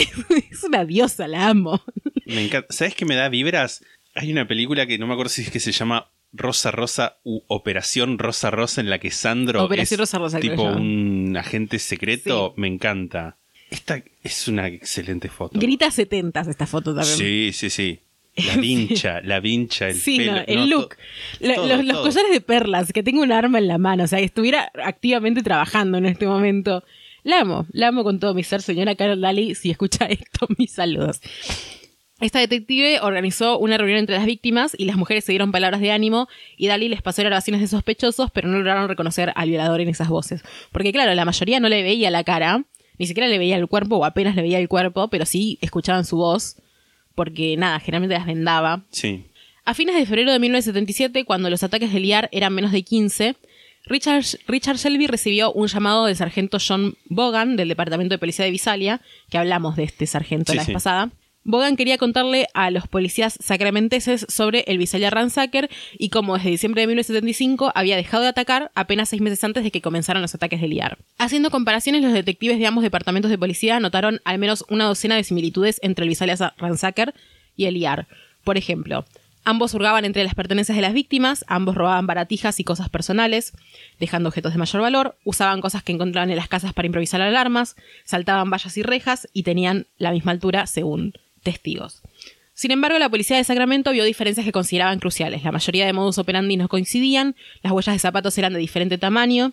[0.51, 1.83] es una diosa, la amo.
[2.27, 2.69] Me encanta.
[2.73, 3.85] ¿Sabes qué me da vibras?
[4.15, 7.41] Hay una película que no me acuerdo si es que se llama Rosa Rosa u
[7.49, 12.55] Operación Rosa Rosa en la que Sandro Operación es Rosa Rosa, tipo un agente secreto.
[12.57, 13.37] Me encanta.
[13.71, 15.59] Esta es una excelente foto.
[15.59, 17.17] Grita 70 esta foto también.
[17.17, 18.01] Sí, sí, sí.
[18.37, 20.33] La vincha, la vincha, el Sí, pelo.
[20.33, 20.89] no, el no, look.
[20.91, 20.97] to-
[21.41, 24.19] La- todo, los, collares de perlas, que tengo un arma en la mano, o sea,
[24.19, 26.85] que estuviera activamente trabajando en este momento.
[27.25, 29.55] La amo, la amo con todo mi ser, señora Carol Daly.
[29.55, 31.21] Si escucha esto, mis saludos.
[32.21, 35.91] Esta detective organizó una reunión entre las víctimas y las mujeres se dieron palabras de
[35.91, 39.89] ánimo y Daly les pasó grabaciones de sospechosos, pero no lograron reconocer al violador en
[39.91, 40.43] esas voces.
[40.73, 42.65] Porque claro, la mayoría no le veía la cara,
[42.99, 46.07] ni siquiera le veía el cuerpo o apenas le veía el cuerpo, pero sí escuchaban
[46.07, 46.57] su voz,
[47.17, 48.85] porque nada, generalmente las vendaba.
[48.91, 49.25] Sí.
[49.65, 53.35] A fines de febrero de 1977, cuando los ataques de Liar eran menos de 15,
[53.87, 58.51] Richard, Richard Shelby recibió un llamado del sargento John Bogan del Departamento de Policía de
[58.51, 59.01] Visalia,
[59.31, 60.73] que hablamos de este sargento Sí, la vez sí.
[60.73, 61.11] pasada.
[61.49, 66.81] Bogan quería contarle a los policías sacramenteses sobre el Visalia Ransacker y cómo desde diciembre
[66.81, 70.61] de 1975 había dejado de atacar apenas seis meses antes de que comenzaran los ataques
[70.61, 70.99] de Liar.
[71.19, 75.23] Haciendo comparaciones, los detectives de ambos departamentos de policía notaron al menos una docena de
[75.23, 77.15] similitudes entre el Visalia Ransacker
[77.57, 78.09] y el Liar.
[78.43, 79.05] Por ejemplo,
[79.49, 83.53] Ambos hurgaban entre las pertenencias de las víctimas, ambos robaban baratijas y cosas personales,
[84.01, 87.77] dejando objetos de mayor valor, usaban cosas que encontraban en las casas para improvisar alarmas,
[88.05, 91.13] saltaban vallas y rejas y tenían la misma altura según
[91.47, 92.03] testigos.
[92.53, 95.45] Sin embargo, la policía de Sacramento vio diferencias que consideraban cruciales.
[95.45, 99.53] La mayoría de modus operandi no coincidían, las huellas de zapatos eran de diferente tamaño,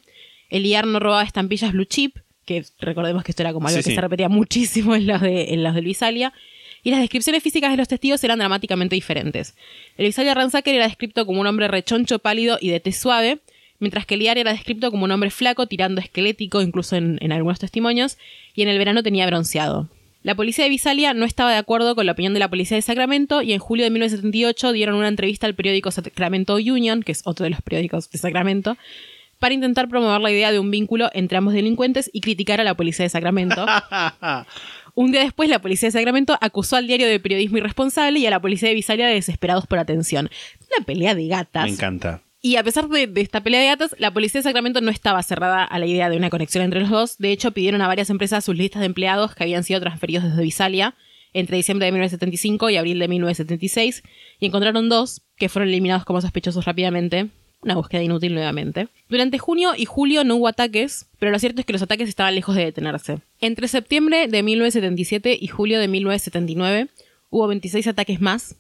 [0.49, 3.84] el IAR no robaba estampillas blue chip, que recordemos que esto era como algo Sí,
[3.84, 3.95] que sí.
[3.95, 6.34] se repetía muchísimo en los de, en los Visalia,
[6.82, 9.56] y las descripciones físicas de los testigos eran dramáticamente diferentes.
[9.97, 13.39] El Visalia Ransacker era descrito como un hombre rechoncho, pálido y de tez suave,
[13.79, 17.60] mientras que Liar era descrito como un hombre flaco, tirando esquelético, incluso en, en algunos
[17.60, 18.17] testimonios,
[18.56, 19.89] y en el verano tenía bronceado.
[20.23, 22.81] La policía de Visalia no estaba de acuerdo con la opinión de la policía de
[22.81, 27.23] Sacramento y en julio de 1978 dieron una entrevista al periódico Sacramento Union, que es
[27.25, 28.77] otro de los periódicos de Sacramento,
[29.39, 32.75] para intentar promover la idea de un vínculo entre ambos delincuentes y criticar a la
[32.75, 33.65] policía de Sacramento.
[34.95, 38.29] Un día después, la policía de Sacramento acusó al diario de periodismo irresponsable y a
[38.29, 40.29] la policía de Visalia de desesperados por atención.
[40.77, 41.65] Una pelea de gatas.
[41.65, 42.21] Me encanta.
[42.45, 45.63] Y a pesar de, esta pelea de gatas, la policía de Sacramento no estaba cerrada
[45.63, 47.17] a la idea de una conexión entre los dos.
[47.17, 50.43] De hecho, pidieron a varias empresas sus listas de empleados que habían sido transferidos desde
[50.43, 50.93] Visalia
[51.32, 54.03] entre diciembre de 1975 y abril de 1976
[54.41, 57.29] y encontraron dos que fueron eliminados como sospechosos rápidamente.
[57.62, 58.89] Una búsqueda inútil nuevamente.
[59.08, 62.36] Durante junio y julio no hubo ataques, pero lo cierto es que los ataques estaban
[62.36, 63.19] lejos de detenerse.
[63.39, 66.89] Entre septiembre de 1977 y julio de 1979
[67.29, 68.58] hubo 26 ataques más,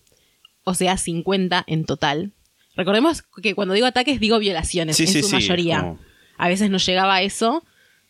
[0.63, 2.31] o sea, 50 en total.
[2.75, 5.79] Recordemos que cuando digo ataques digo violaciones, Sí, en sí, su sí, mayoría.
[5.81, 5.99] como-
[6.37, 7.63] A veces no llegaba a eso,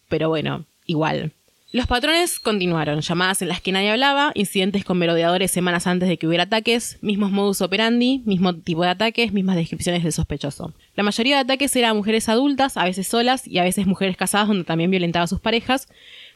[0.10, 1.32] pero bueno, igual.
[1.74, 6.18] Los patrones continuaron, llamadas en las que nadie hablaba, incidentes con merodeadores semanas antes de
[6.18, 10.72] que hubiera ataques, mismos modus operandi, mismo tipo de ataques, mismas descripciones del sospechoso.
[10.96, 14.48] La mayoría de ataques eran mujeres adultas, a veces solas y a veces mujeres casadas
[14.48, 15.88] donde también violentaba a sus parejas,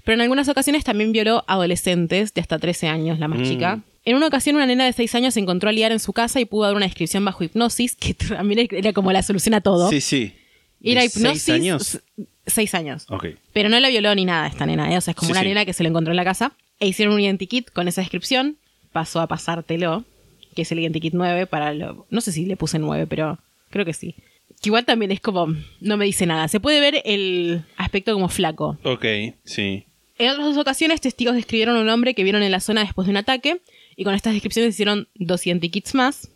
[0.04, 3.44] pero en algunas ocasiones también violó adolescentes de hasta 13 años, la más Mm.
[3.44, 3.80] chica.
[4.08, 6.40] En una ocasión, una nena de 6 años se encontró a liar en su casa
[6.40, 9.90] y pudo dar una descripción bajo hipnosis, que también era como la solución a todo.
[9.90, 10.34] Sí, sí.
[10.82, 11.44] Era ¿De hipnosis.
[11.44, 12.00] ¿Seis años?
[12.46, 13.06] Seis años.
[13.10, 13.26] Ok.
[13.52, 14.98] Pero no la violó ni nada esta nena, ¿eh?
[14.98, 15.48] O sea, es como Sí, una sí.
[15.50, 16.54] nena que se lo encontró en la casa.
[16.80, 18.56] E hicieron un identikit con esa descripción.
[18.94, 20.06] Pasó a pasártelo,
[20.56, 22.06] que es el identikit 9 para lo...
[22.10, 23.40] No sé si le puse 9, pero
[23.72, 24.16] creo que sí.
[24.62, 25.48] Que igual también es como...
[25.82, 26.48] No me dice nada.
[26.48, 28.78] Se puede ver el aspecto como flaco.
[28.84, 29.06] Ok,
[29.44, 29.84] sí.
[30.18, 33.06] En otras dos ocasiones, testigos describieron a un hombre que vieron en la zona después
[33.08, 33.60] de un ataque.
[33.98, 36.30] Y con estas descripciones hicieron dos identikits más,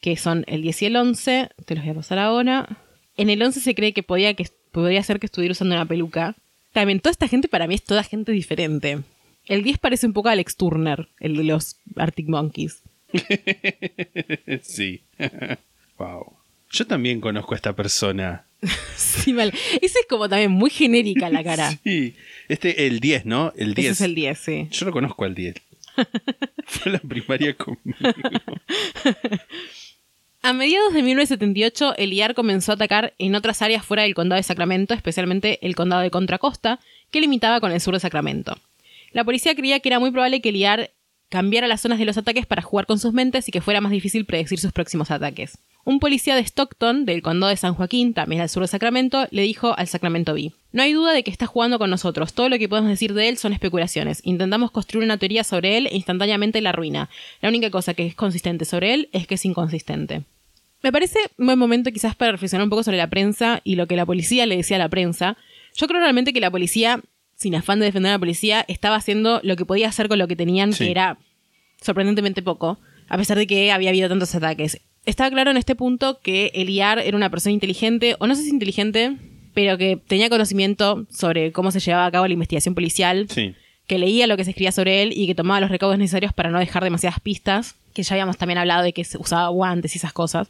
[0.00, 1.50] que son el 10 y el 11.
[1.66, 2.78] Te los voy a pasar ahora.
[3.18, 6.34] En el 11 se cree que podía, que podría ser que estuviera usando una peluca.
[6.72, 9.00] También, toda esta gente para mí es toda gente diferente.
[9.44, 12.82] El 10 parece un poco a Alex Turner, el de los Arctic Monkeys.
[14.62, 15.02] sí.
[15.98, 16.32] wow.
[16.70, 18.46] Yo también conozco a esta persona.
[18.96, 19.52] Sí, mal.
[19.80, 21.78] Esa es como también muy genérica la cara.
[21.84, 22.14] Sí.
[22.48, 23.52] Este, el 10, ¿no?
[23.56, 23.86] El 10.
[23.86, 24.68] Ese es el 10, sí.
[24.70, 25.54] Yo lo conozco al 10.
[26.66, 27.98] Fue la primaria conmigo.
[30.42, 34.42] A mediados de 1978, el comenzó a atacar en otras áreas fuera del condado de
[34.42, 36.80] Sacramento, especialmente el condado de Contra Costa,
[37.10, 38.56] que limitaba con el sur de Sacramento.
[39.12, 40.90] La policía creía que era muy probable que el IAR
[41.30, 43.92] cambiara las zonas de los ataques para jugar con sus mentes y que fuera más
[43.92, 45.58] difícil predecir sus próximos ataques.
[45.86, 49.42] Un policía de Stockton, del condado de San Joaquín, también al sur de Sacramento, le
[49.42, 52.32] dijo al Sacramento Bee: No hay duda de que está jugando con nosotros.
[52.32, 54.20] Todo lo que podemos decir de él son especulaciones.
[54.24, 57.10] Intentamos construir una teoría sobre él e instantáneamente la arruina.
[57.42, 60.22] La única cosa que es consistente sobre él es que es inconsistente.
[60.82, 63.86] Me parece un buen momento quizás para reflexionar un poco sobre la prensa y lo
[63.86, 65.36] que la policía le decía a la prensa.
[65.76, 67.00] Yo creo realmente que la policía,
[67.36, 70.28] sin afán de defender a la policía, estaba haciendo lo que podía hacer con lo
[70.28, 70.84] que tenían, Sí.
[70.84, 71.18] que era
[71.80, 72.78] sorprendentemente poco.
[73.06, 74.80] a pesar de que había habido tantos ataques.
[75.06, 78.50] Estaba claro en este punto que Eliar era una persona inteligente, o no sé si
[78.50, 79.16] inteligente,
[79.52, 83.54] pero que tenía conocimiento sobre cómo se llevaba a cabo la investigación policial, Sí.
[83.86, 86.50] que leía lo que se escribía sobre él y que tomaba los recaudos necesarios para
[86.50, 89.98] no dejar demasiadas pistas, que ya habíamos también hablado de que se usaba guantes y
[89.98, 90.48] esas cosas.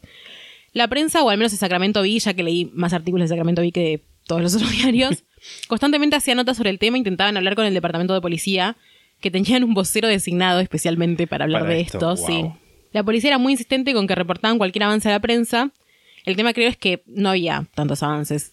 [0.73, 3.61] La prensa, o al menos el Sacramento Bee, ya que leí más artículos de Sacramento
[3.61, 5.25] Bee que de todos los otros diarios,
[5.69, 8.77] constantemente hacía notas sobre el tema, intentaban hablar con el departamento de policía,
[9.21, 12.27] que tenían un vocero designado especialmente para hablar Para de esto, esto, wow.
[12.27, 12.45] sí.
[12.95, 15.73] La policía era muy insistente con que reportaban cualquier avance a la prensa.
[16.25, 18.53] El tema creo es que no había tantos avances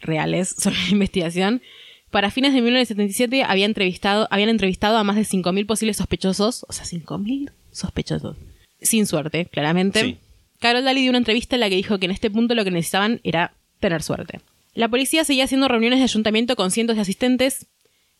[0.00, 1.62] reales sobre la investigación.
[2.10, 6.64] Para fines de 1977 había entrevistado, habían entrevistado a más de 5.000 posibles sospechosos.
[6.68, 8.36] O sea, 5.000 sospechosos.
[8.80, 10.00] Sin suerte, claramente.
[10.02, 10.18] Sí.
[10.60, 12.70] Carol Daly dio una entrevista en la que dijo que en este punto lo que
[12.70, 14.40] necesitaban era tener suerte.
[14.74, 17.66] La policía seguía haciendo reuniones de ayuntamiento con cientos de asistentes.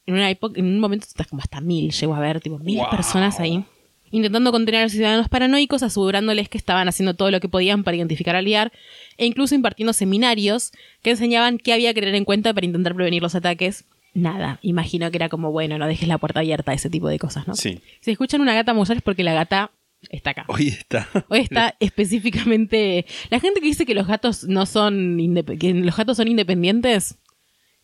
[0.06, 2.78] En, una época, en un momento hasta como hasta mil llegó a ver, tipo mil
[2.78, 2.90] Wow.
[2.90, 3.64] personas ahí.
[4.10, 7.96] Intentando contener a los ciudadanos paranoicos, asegurándoles que estaban haciendo todo lo que podían para
[7.96, 8.72] identificar al IAR,
[9.16, 13.22] e incluso impartiendo seminarios que enseñaban qué había que tener en cuenta para intentar prevenir
[13.22, 13.84] los ataques.
[14.14, 17.46] Nada, imagino que era como, bueno, no dejes la puerta abierta, ese tipo de cosas,
[17.46, 17.54] ¿no?
[17.54, 17.80] Sí.
[18.00, 19.70] Si escuchan una gata maullar es porque la gata
[20.10, 20.44] está acá.
[20.48, 21.08] Hoy está.
[21.28, 23.04] Hoy está específicamente.
[23.30, 27.18] La gente que dice que los gatos no son indep- que los gatos son independientes,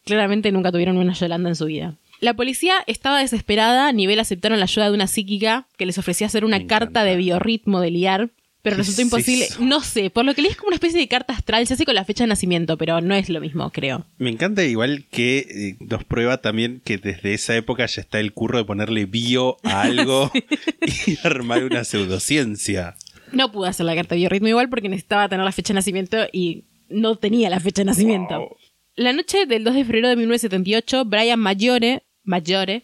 [0.05, 1.97] claramente nunca tuvieron una Yolanda en su vida.
[2.25, 6.27] La policía estaba desesperada, a nivel aceptaron la ayuda de una psíquica que les ofrecía
[6.27, 7.05] hacer una Me carta encanta.
[7.05, 8.31] de biorritmo de liar,
[8.63, 9.45] pero ¿Qué resultó es imposible.
[9.45, 9.61] eso?
[9.63, 11.85] No sé, por lo que leí es como una especie de carta astral, se hace
[11.85, 14.07] con la fecha de nacimiento, pero no es lo mismo, creo.
[14.17, 18.33] Me encanta igual que eh, nos prueba también que desde esa época ya está el
[18.33, 20.33] curro de ponerle bio a algo
[21.07, 22.97] y armar una pseudociencia.
[23.33, 26.17] No pude hacer la carta de biorritmo igual porque necesitaba tener la fecha de nacimiento
[26.33, 28.39] y no tenía la fecha de nacimiento.
[28.39, 28.57] Wow.
[28.97, 32.83] La noche del 2 de febrero de 1978, Brian Maggiore, Maggiore,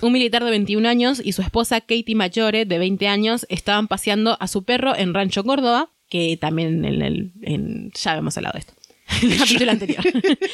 [0.00, 4.36] un militar de 21 años, y su esposa Katie Maggiore, de 20 años, estaban paseando
[4.40, 7.32] a su perro en Rancho Córdoba, que también en el...
[7.42, 8.74] en- ya habíamos hablado de esto.
[9.22, 10.04] En el capítulo anterior.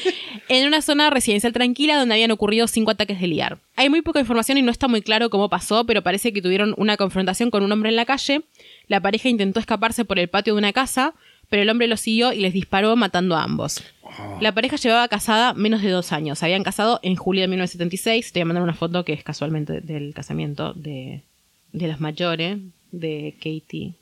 [0.49, 3.59] en una zona residencial tranquila donde habían ocurrido cinco ataques de liar.
[3.77, 6.75] Hay muy poca información y no está muy claro cómo pasó, pero parece que tuvieron
[6.77, 8.43] una confrontación con un hombre en la calle.
[8.89, 11.15] La pareja intentó escaparse por el patio de una casa,
[11.49, 13.83] pero el hombre los siguió y les disparó matando a ambos.
[14.41, 16.39] La pareja llevaba casada menos de dos años.
[16.39, 18.33] Se habían casado en julio de 1976.
[18.33, 21.23] Te voy a mandar una foto que es casualmente del casamiento de,
[21.73, 22.59] de los mayores,
[22.93, 23.95] de Katie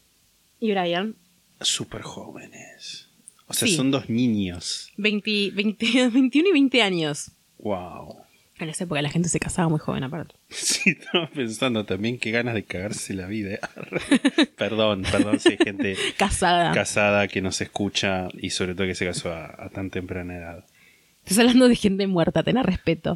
[0.61, 1.14] y Brian.
[1.61, 3.09] Súper jóvenes.
[3.48, 3.74] O sea, Sí.
[3.74, 4.90] son dos niños.
[4.96, 7.31] 20, 20 21 y 20 años.
[7.59, 8.16] Wow.
[8.59, 10.35] En esa época la gente se casaba muy joven aparte.
[10.49, 13.59] Sí, estaba pensando también qué ganas de cagarse la vida.
[14.57, 16.73] perdón, perdón si hay gente Casada.
[16.73, 20.64] casada que nos escucha y sobre todo que se casó a, a tan temprana edad.
[21.25, 23.14] Estás hablando de gente muerta, tener respeto.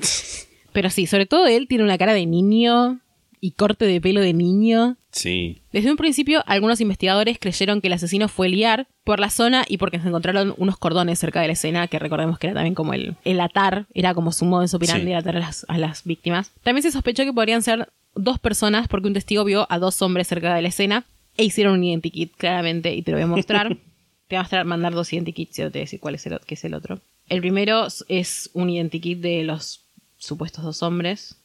[0.73, 3.01] Pero sí, sobre todo él tiene una cara de niño
[3.41, 4.97] y corte de pelo de niño.
[5.13, 5.63] Sí.
[5.73, 9.79] Desde un principio, algunos investigadores creyeron que el asesino fue Liar por la zona y
[9.79, 12.95] porque se encontraron unos cordones cerca de la escena, que recordemos que era también como
[12.95, 15.09] el, el atar, era como su modo de operandi Sí.
[15.09, 16.53] de atar a las, a las víctimas.
[16.63, 20.29] También se sospechó que podrían ser dos personas porque un testigo vio a dos hombres
[20.29, 21.05] cerca de la escena
[21.37, 23.69] e hicieron un identikit, claramente, y te lo voy a mostrar.
[24.29, 26.39] te voy a mostrar, mandar dos identikits y te voy a decir cuál es el,
[26.47, 27.01] qué es el otro.
[27.29, 29.81] El primero es un identikit de los
[30.19, 31.37] supuestos dos hombres.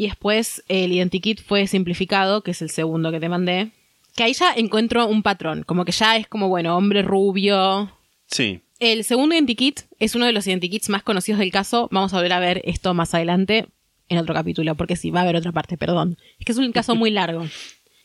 [0.00, 3.72] Y después el identikit fue simplificado, que es el segundo que te mandé.
[4.16, 7.92] Que ahí ya encuentro un patrón, como que ya es como, bueno, hombre rubio.
[8.26, 8.62] Sí.
[8.78, 11.86] El segundo identikit es uno de los identikits más conocidos del caso.
[11.92, 13.66] Vamos a volver a ver esto más adelante
[14.08, 16.16] en otro capítulo, porque sí, va a haber otra parte, perdón.
[16.38, 17.46] Es que es un caso muy largo.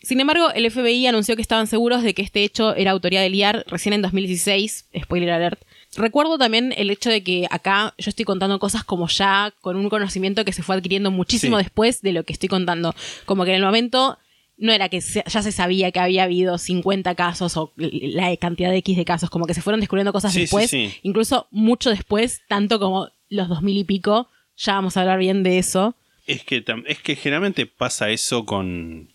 [0.02, 3.30] Sin embargo, el FBI anunció que estaban seguros de que este hecho era autoría de
[3.30, 4.90] Liar recién en 2016.
[5.00, 5.62] Spoiler alert.
[5.96, 9.90] Recuerdo también el hecho de que acá yo estoy contando cosas como ya con un
[9.90, 11.64] conocimiento que se fue adquiriendo muchísimo Sí.
[11.64, 12.94] después de lo que estoy contando.
[13.26, 14.18] Como que en el momento
[14.58, 18.78] no era que ya se sabía que había habido 50 casos o la cantidad de
[18.78, 20.94] X de casos, como que se fueron descubriendo cosas Sí, sí, después, sí.
[21.04, 25.58] incluso mucho después, tanto como los 2000 y pico, ya vamos a hablar bien de
[25.58, 25.96] eso.
[26.28, 29.10] Es que, es que generalmente pasa eso con,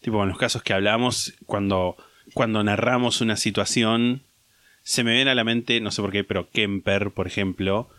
[0.00, 1.96] tipo, con los casos que hablamos, cuando,
[2.32, 4.22] cuando narramos una situación,
[4.90, 7.90] se me viene a la mente, no sé por qué, pero Kemper, por ejemplo,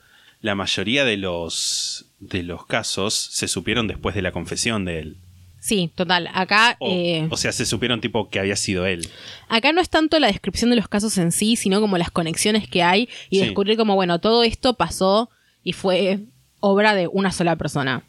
[0.41, 5.17] la mayoría de los, de los casos se supieron después de la confesión de él.
[5.59, 6.29] Sí, total.
[6.33, 9.07] Acá, O, eh, o sea, se supieron tipo que había sido él.
[9.49, 12.67] acá no es tanto la descripción de los casos en sí, sino como las conexiones
[12.67, 13.45] que hay y Sí.
[13.45, 15.29] descubrir como, bueno, todo esto pasó
[15.63, 16.21] y fue
[16.59, 18.01] obra de una sola persona.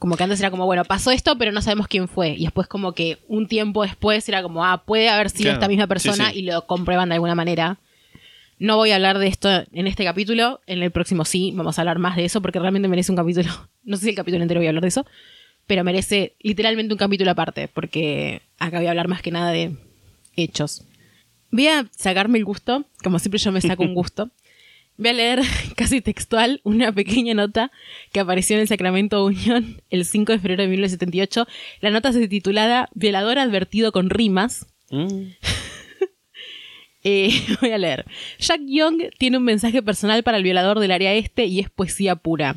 [0.00, 2.30] Como que antes era como, bueno, pasó esto, pero no sabemos quién fue.
[2.30, 5.68] Y después como que un tiempo después era como, ah, puede haber sido Claro, esta
[5.68, 6.40] misma sí, persona sí.
[6.40, 7.78] y lo comprueban de alguna manera.
[8.58, 11.82] No voy a hablar de esto en este capítulo, en el próximo sí, vamos a
[11.82, 13.50] hablar más de eso porque realmente merece un capítulo.
[13.84, 15.06] No sé si el capítulo entero voy a hablar de eso,
[15.66, 19.76] pero merece literalmente un capítulo aparte, porque acá voy a hablar más que nada de
[20.36, 20.84] hechos.
[21.50, 24.30] Voy a sacarme el gusto, como siempre yo me saco un gusto.
[24.98, 25.40] Voy a leer
[25.76, 27.70] casi textual una pequeña nota
[28.12, 31.46] que apareció en el Sacramento Unión el 5 de febrero de 1978.
[31.80, 34.66] La nota se titulada Violador advertido con rimas.
[34.90, 35.30] Mm.
[37.10, 37.30] Eh,
[37.62, 38.04] voy a leer.
[38.38, 42.16] Jack Young tiene un mensaje personal para el violador del área este y es poesía
[42.16, 42.56] pura.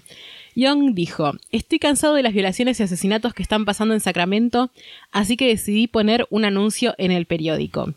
[0.56, 4.70] Young dijo, estoy cansado de las violaciones y asesinatos que están pasando en Sacramento,
[5.14, 7.94] así que decidí poner un anuncio en el periódico.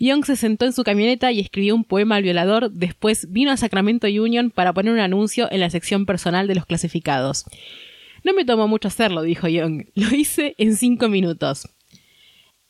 [0.00, 3.58] Young se sentó en su camioneta y escribió un poema al violador, después vino a
[3.58, 7.44] Sacramento Union para poner un anuncio en la sección personal de los clasificados.
[8.24, 11.68] No me tomó mucho hacerlo, dijo Young, lo hice en cinco minutos.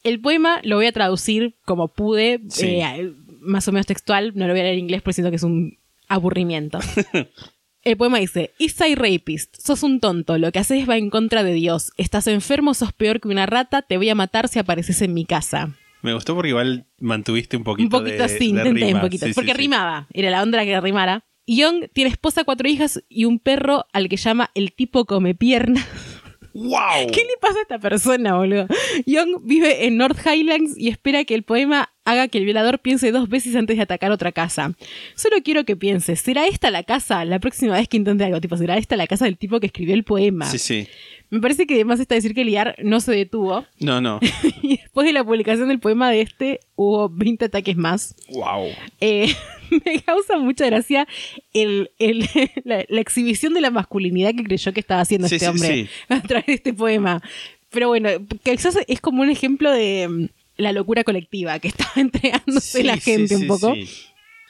[0.02, 2.66] El poema lo voy a traducir como pude, Sí.
[2.80, 5.36] eh, más o menos textual, no lo voy a leer en inglés porque siento que
[5.36, 6.78] es un aburrimiento.
[7.84, 11.52] El poema dice, Eastside Rapist, sos un tonto, lo que haces va en contra de
[11.52, 15.12] Dios, estás enfermo, sos peor que una rata, te voy a matar si apareces en
[15.14, 15.74] mi casa.
[16.00, 19.32] Me gustó porque igual mantuviste un poquito Un poquito de, sí, intenté un poquito, Sí,
[19.34, 19.56] porque sí.
[19.56, 21.24] rimaba, era la onda que rimara.
[21.44, 25.84] Young tiene esposa, cuatro hijas y un perro al que llama el tipo come piernas.
[26.54, 27.10] ¡Wow!
[27.12, 28.66] ¿Qué le pasa a esta persona, boludo?
[29.06, 33.12] Young vive en North Highlands y espera que el poema haga que el violador piense
[33.12, 34.74] dos veces antes de atacar otra casa.
[35.14, 38.40] Solo quiero que piense, ¿será esta la casa la próxima vez que intente algo?
[38.40, 40.46] Tipo, ¿será esta la casa del tipo que escribió el poema?
[40.46, 40.88] Sí, sí.
[41.30, 43.64] Me parece que además está decir que Liar no se detuvo.
[43.78, 44.20] No, no.
[44.62, 48.14] y después de la publicación del poema de este, hubo 20 ataques más.
[48.28, 48.68] ¡Wow!
[49.00, 49.34] Eh,
[49.84, 51.06] me causa mucha gracia
[51.52, 52.28] el, el-
[52.64, 55.68] la, la exhibición de la masculinidad que creyó que estaba haciendo Sí, este sí, hombre
[55.84, 55.88] sí.
[56.08, 57.22] a través de este poema.
[57.70, 58.10] Pero bueno,
[58.42, 60.26] quizás es como un ejemplo de mm,
[60.58, 63.74] la locura colectiva que estaba entregándose la gente un poco.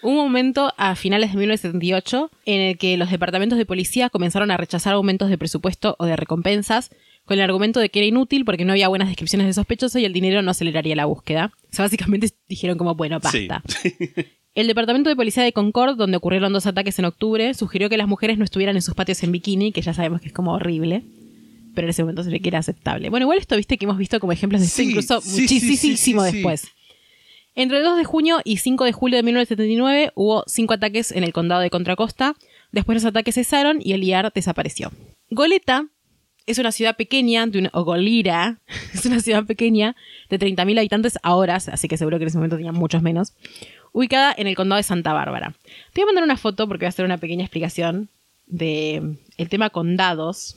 [0.02, 4.56] un momento a finales de 1978 en el que los departamentos de policía comenzaron a
[4.56, 6.90] rechazar aumentos de presupuesto o de recompensas
[7.24, 10.04] con el argumento de que era inútil porque no había buenas descripciones de sospechosos y
[10.04, 11.52] el dinero no aceleraría la búsqueda.
[11.70, 13.48] O sea, básicamente dijeron como, bueno, Sí.
[14.54, 18.06] El Departamento de Policía de Concord, donde ocurrieron dos ataques en octubre, sugirió que las
[18.06, 21.04] mujeres no estuvieran en sus patios en bikini, que ya sabemos que es como horrible.
[21.74, 23.08] Pero en ese momento se ve que era aceptable.
[23.08, 26.24] Bueno, igual esto viste que hemos visto como ejemplos de esto Sí, incluso sí, muchísimo
[26.26, 26.68] sí, después.
[27.54, 31.24] Entre el 2 de junio y 5 de julio de 1979 hubo cinco ataques en
[31.24, 32.34] el condado de Contra Costa.
[32.72, 34.90] Después los ataques cesaron y el IAR desapareció.
[35.30, 35.86] Goleta
[36.46, 38.60] es una ciudad pequeña, de una- o Golira,
[38.94, 39.96] es una ciudad pequeña
[40.28, 43.32] de 30.000 habitantes ahora, así que seguro que en ese momento tenían muchos menos,
[43.92, 45.54] ubicada en el condado de Santa Bárbara.
[45.92, 48.08] Te voy a mandar una foto porque voy a hacer una pequeña explicación
[48.46, 50.56] de el tema condados.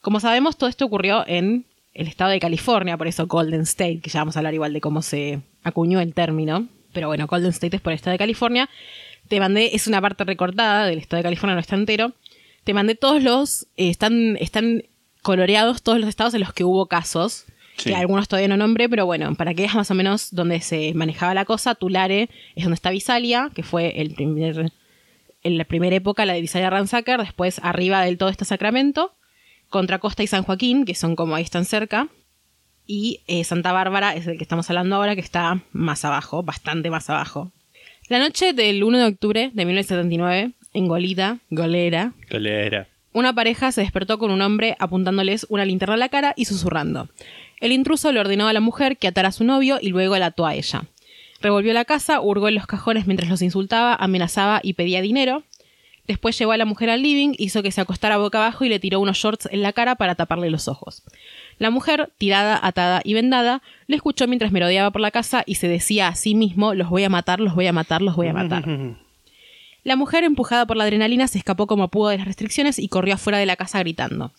[0.00, 4.10] Como sabemos, todo esto ocurrió en el estado de California, por eso Golden State, que
[4.10, 6.68] ya vamos a hablar igual de cómo se acuñó el término.
[6.92, 8.68] Pero bueno, Golden State es por el estado de California.
[9.28, 12.12] Te mandé, es una parte recortada del estado de California, no está entero.
[12.64, 14.84] Te mandé todos los, eh, están, están
[15.22, 17.46] coloreados todos los estados en los que hubo casos.
[17.76, 17.90] Sí.
[17.90, 20.92] Que algunos todavía no nombré, pero bueno, para que veas más o menos dónde se
[20.94, 24.72] manejaba la cosa, Tulare es donde está Visalia, que fue el primer,
[25.42, 29.14] en la primera época la de Visalia Ransacker, después arriba del todo está Sacramento,
[29.68, 32.08] Contra Costa y San Joaquín, que son como ahí están cerca,
[32.86, 36.90] y eh, Santa Bárbara es el que estamos hablando ahora, que está más abajo, bastante
[36.90, 37.52] más abajo.
[38.08, 42.88] La noche del 1 de octubre de 1979, en Golida, Golera, Colera.
[43.12, 47.08] una pareja se despertó con un hombre apuntándoles una linterna a la cara y susurrando.
[47.62, 50.26] El intruso le ordenó a la mujer que atara a su novio y luego la
[50.26, 50.82] ató a ella.
[51.40, 55.44] Revolvió la casa, hurgó en los cajones mientras los insultaba, amenazaba y pedía dinero.
[56.08, 58.80] Después llevó a la mujer al living, hizo que se acostara boca abajo y le
[58.80, 61.04] tiró unos shorts en la cara para taparle los ojos.
[61.58, 65.68] La mujer, tirada, atada y vendada, le escuchó mientras merodeaba por la casa y se
[65.68, 68.32] decía a sí mismo, los voy a matar, los voy a matar, los voy a
[68.32, 68.64] matar.
[69.84, 73.14] La mujer, empujada por la adrenalina, se escapó como pudo de las restricciones y corrió
[73.14, 74.32] afuera de la casa gritando.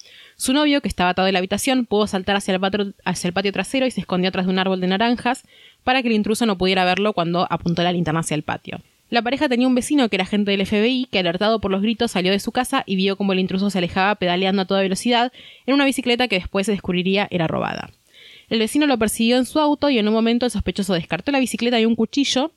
[0.43, 3.91] Su novio, que estaba atado en la habitación, pudo saltar hacia el, patio, trasero y
[3.91, 5.45] se escondió atrás de un árbol de naranjas
[5.85, 8.81] para que el intruso no pudiera verlo cuando apuntó la linterna hacia el patio.
[9.09, 12.11] La pareja tenía un vecino que era agente del FBI que, alertado por los gritos,
[12.11, 15.31] salió de su casa y vio cómo el intruso se alejaba pedaleando a toda velocidad
[15.65, 17.91] en una bicicleta que después se descubriría era robada.
[18.49, 21.39] El vecino lo persiguió en su auto y en un momento el sospechoso descartó la
[21.39, 22.51] bicicleta y un cuchillo,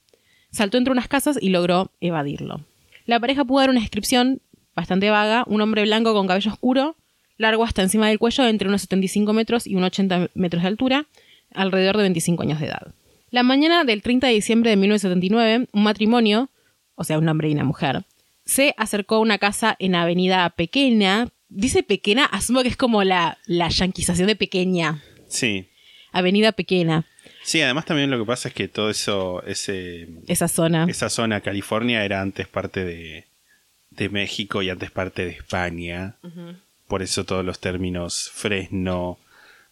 [0.50, 2.62] saltó entre unas casas y logró evadirlo.
[3.04, 4.40] La pareja pudo dar una descripción
[4.74, 6.96] bastante vaga, un hombre blanco con cabello oscuro,
[7.36, 11.06] largo hasta encima del cuello, entre unos 75 metros y unos 80 metros de altura,
[11.52, 12.94] alrededor de 25 años de edad.
[13.30, 16.50] La mañana del 30 de diciembre de 1979, un matrimonio,
[16.94, 18.04] o sea, un hombre y una mujer,
[18.44, 21.28] se acercó a una casa en Avenida Pequeña.
[21.48, 25.02] Dice Pequeña, asumo que es como la, la yanquización de Pequeña.
[25.28, 25.68] Sí.
[26.12, 27.04] Avenida Pequeña,
[27.42, 30.86] Sí, además también lo que pasa es que todo eso, ese, esa zona.
[30.88, 33.26] esa zona, California, era antes parte de,
[33.90, 36.16] de México y antes parte de España.
[36.88, 39.18] Por eso todos los términos Fresno,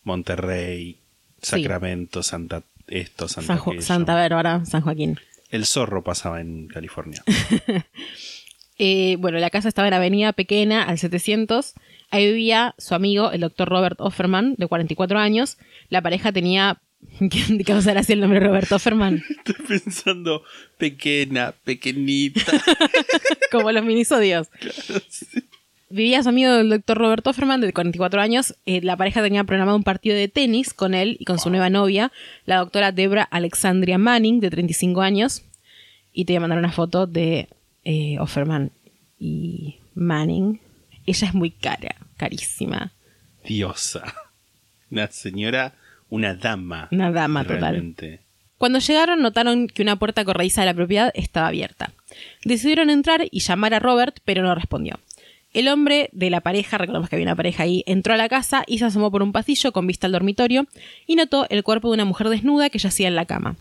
[0.02, 0.98] Monterrey,
[1.44, 1.50] Sí.
[1.60, 3.82] Sacramento, Santa esto, Santa San.
[3.82, 5.18] Santa Bárbara, San Joaquín.
[5.50, 7.22] El zorro pasaba en California.
[8.76, 11.74] Eh, bueno, la casa estaba en Avenida Pequena, al 700.
[12.10, 15.58] Ahí vivía su amigo, el doctor Robert Offerman, de 44 años.
[15.90, 16.80] La pareja tenía...
[17.30, 19.22] ¿Qué causar así el nombre Robert Offerman?
[19.46, 20.42] Estoy pensando
[20.76, 22.50] pequeña, pequeñita.
[23.52, 24.48] Como los minisodios.
[25.94, 28.56] Vivía su amigo el doctor Robert Offerman, de 44 años.
[28.66, 31.70] Eh, la pareja tenía programado un partido de tenis con él y con su nueva
[31.70, 32.10] novia,
[32.46, 35.44] la doctora Debra Alexandria Manning, de 35 años.
[36.12, 37.48] Y te voy a mandar una foto de
[37.84, 38.72] eh, Offerman
[39.20, 40.58] y Manning.
[41.06, 42.90] Ella es muy cara, carísima.
[43.44, 44.02] Diosa.
[44.90, 45.74] Una señora,
[46.10, 46.88] una dama.
[46.90, 47.60] Una dama total.
[47.60, 48.18] realmente.
[48.58, 51.92] Cuando llegaron notaron que una puerta corrediza de la propiedad estaba abierta.
[52.44, 54.98] Decidieron entrar y llamar a Robert, pero no respondió.
[55.54, 58.64] El hombre de la pareja, recordemos que había una pareja ahí, entró a la casa
[58.66, 60.66] y se asomó por un pasillo con vista al dormitorio
[61.06, 63.56] y notó el cuerpo de una mujer desnuda que yacía en la cama.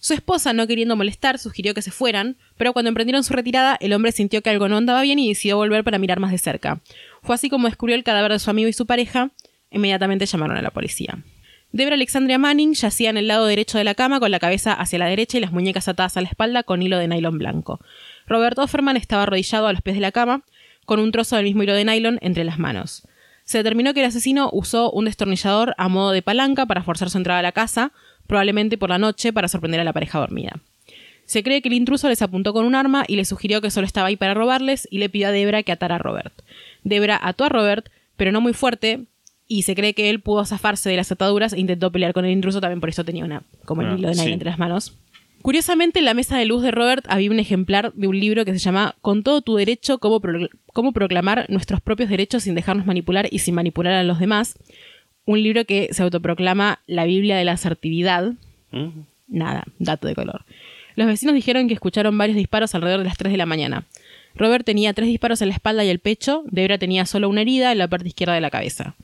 [0.00, 3.92] Su esposa, no queriendo molestar, sugirió que se fueran, pero cuando emprendieron su retirada, el
[3.92, 6.80] hombre sintió que algo no andaba bien y decidió volver para mirar más de cerca.
[7.22, 9.30] Fue así como descubrió el cadáver de su amigo y su pareja.
[9.70, 11.22] Inmediatamente llamaron a la policía.
[11.70, 14.98] Debra Alexandria Manning yacía en el lado derecho de la cama con la cabeza hacia
[14.98, 17.78] la derecha y las muñecas atadas a la espalda con hilo de nylon blanco.
[18.26, 20.42] Robert Offerman estaba arrodillado a los pies de la cama,
[20.90, 23.06] con un trozo del mismo hilo de nylon entre las manos.
[23.44, 27.18] Se determinó que el asesino usó un destornillador a modo de palanca para forzar su
[27.18, 27.92] entrada a la casa,
[28.26, 30.58] probablemente por la noche para sorprender a la pareja dormida.
[31.26, 33.86] Se cree que el intruso les apuntó con un arma y les sugirió que solo
[33.86, 36.32] estaba ahí para robarles y le pidió a Debra que atara a Robert.
[36.82, 39.04] Debra ató a Robert, pero no muy fuerte,
[39.46, 42.32] y se cree que él pudo zafarse de las ataduras e intentó pelear con el
[42.32, 44.32] intruso, también por eso tenía una, como el Ah, hilo de nylon sí.
[44.32, 44.98] entre las manos.
[45.42, 48.52] Curiosamente, en la mesa de luz de Robert había un ejemplar de un libro que
[48.52, 52.86] se llama Con todo tu derecho, cómo, pro- cómo proclamar nuestros propios derechos sin dejarnos
[52.86, 54.58] manipular y sin manipular a los demás.
[55.24, 58.32] Un libro que se autoproclama la Biblia de la asertividad.
[58.72, 58.88] ¿Mm?
[59.28, 60.44] Nada, dato de color.
[60.96, 63.84] Los vecinos dijeron que escucharon varios disparos alrededor de las 3 de la mañana.
[64.34, 67.72] Robert tenía tres disparos en la espalda y el pecho, Debra tenía solo una herida
[67.72, 68.94] en la parte izquierda de la cabeza.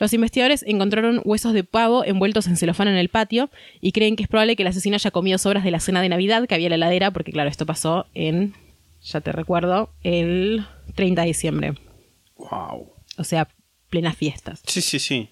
[0.00, 3.50] Los investigadores encontraron huesos de pavo envueltos en celofán en el patio
[3.82, 6.08] y creen que es probable que el asesino haya comido sobras de la cena de
[6.08, 8.54] Navidad que había en la heladera, porque claro, esto pasó en,
[9.02, 11.74] ya te recuerdo, el 30 de diciembre.
[12.38, 12.90] Wow.
[13.18, 13.48] O sea,
[13.90, 14.62] plenas fiestas.
[14.66, 15.28] Sí, sí, sí.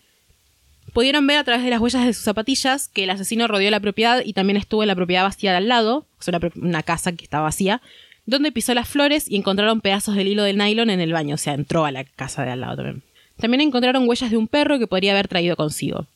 [0.92, 3.80] Pudieron ver a través de las huellas de sus zapatillas que el asesino rodeó la
[3.80, 7.12] propiedad y también estuvo en la propiedad vacía de al lado, o sea, una, casa
[7.12, 7.80] que estaba vacía,
[8.26, 11.38] donde pisó las flores y encontraron pedazos del hilo del nylon en el baño, o
[11.38, 13.02] sea, entró a la casa de al lado también.
[13.38, 16.06] También encontraron huellas de un perro que podría haber traído consigo.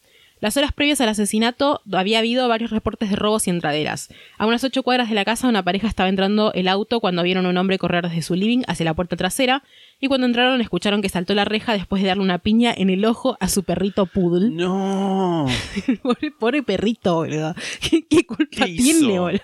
[0.43, 4.09] Las horas previas al asesinato había habido varios reportes de robos y entraderas.
[4.39, 7.47] A unas ocho cuadras de la casa una pareja estaba entrando el auto cuando vieron
[7.47, 9.63] a un hombre correr desde su living hacia la puerta trasera
[10.01, 13.05] y cuando entraron escucharon que saltó la reja después de darle una piña en el
[13.05, 14.51] ojo a su perrito poodle.
[14.51, 15.47] No.
[16.03, 17.55] pobre, pobre perrito, boludo.
[17.89, 19.43] ¿Qué, qué culpa tiene, boludo?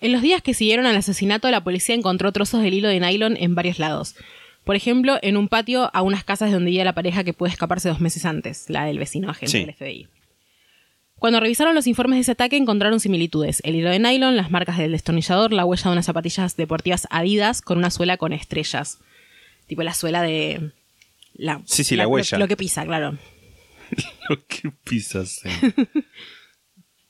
[0.00, 3.36] En los días que siguieron al asesinato, la policía encontró trozos del hilo de nylon
[3.38, 4.16] en varios lados.
[4.64, 7.88] Por ejemplo, en un patio a unas casas donde vivía la pareja que pudo escaparse
[7.88, 9.58] dos meses antes, la del vecino agente Sí.
[9.60, 10.08] del FBI.
[11.18, 13.60] Cuando revisaron los informes de ese ataque encontraron similitudes.
[13.64, 17.62] El hilo de nylon, las marcas del destornillador, la huella de unas zapatillas deportivas adidas
[17.62, 18.98] con una suela con estrellas.
[19.66, 20.72] Tipo la suela de...
[21.34, 22.38] La, Sí, sí, la lo- huella.
[22.38, 23.16] Lo que pisa, claro.
[24.48, 25.40] ¿Qué pisas?
[25.44, 25.72] eh?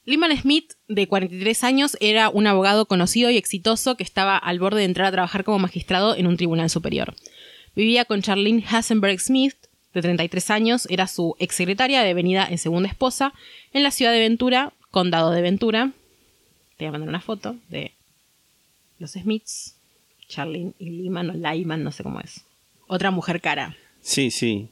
[0.07, 4.81] Lyman Smith, de 43 años, era un abogado conocido y exitoso que estaba al borde
[4.81, 7.15] de entrar a trabajar como magistrado en un tribunal superior.
[7.75, 9.57] Vivía con Charlene Hasenberg Smith,
[9.95, 13.33] de 33 años, era su exsecretaria devenida en segunda esposa,
[13.73, 15.93] en la ciudad de Ventura, condado de Ventura.
[16.77, 17.93] Te voy a mandar una foto de
[18.99, 19.77] los Smiths,
[20.29, 22.45] Charlene y Lyman, o Lyman, no sé cómo es.
[22.87, 23.77] Otra mujer cara.
[24.01, 24.69] Sí, sí.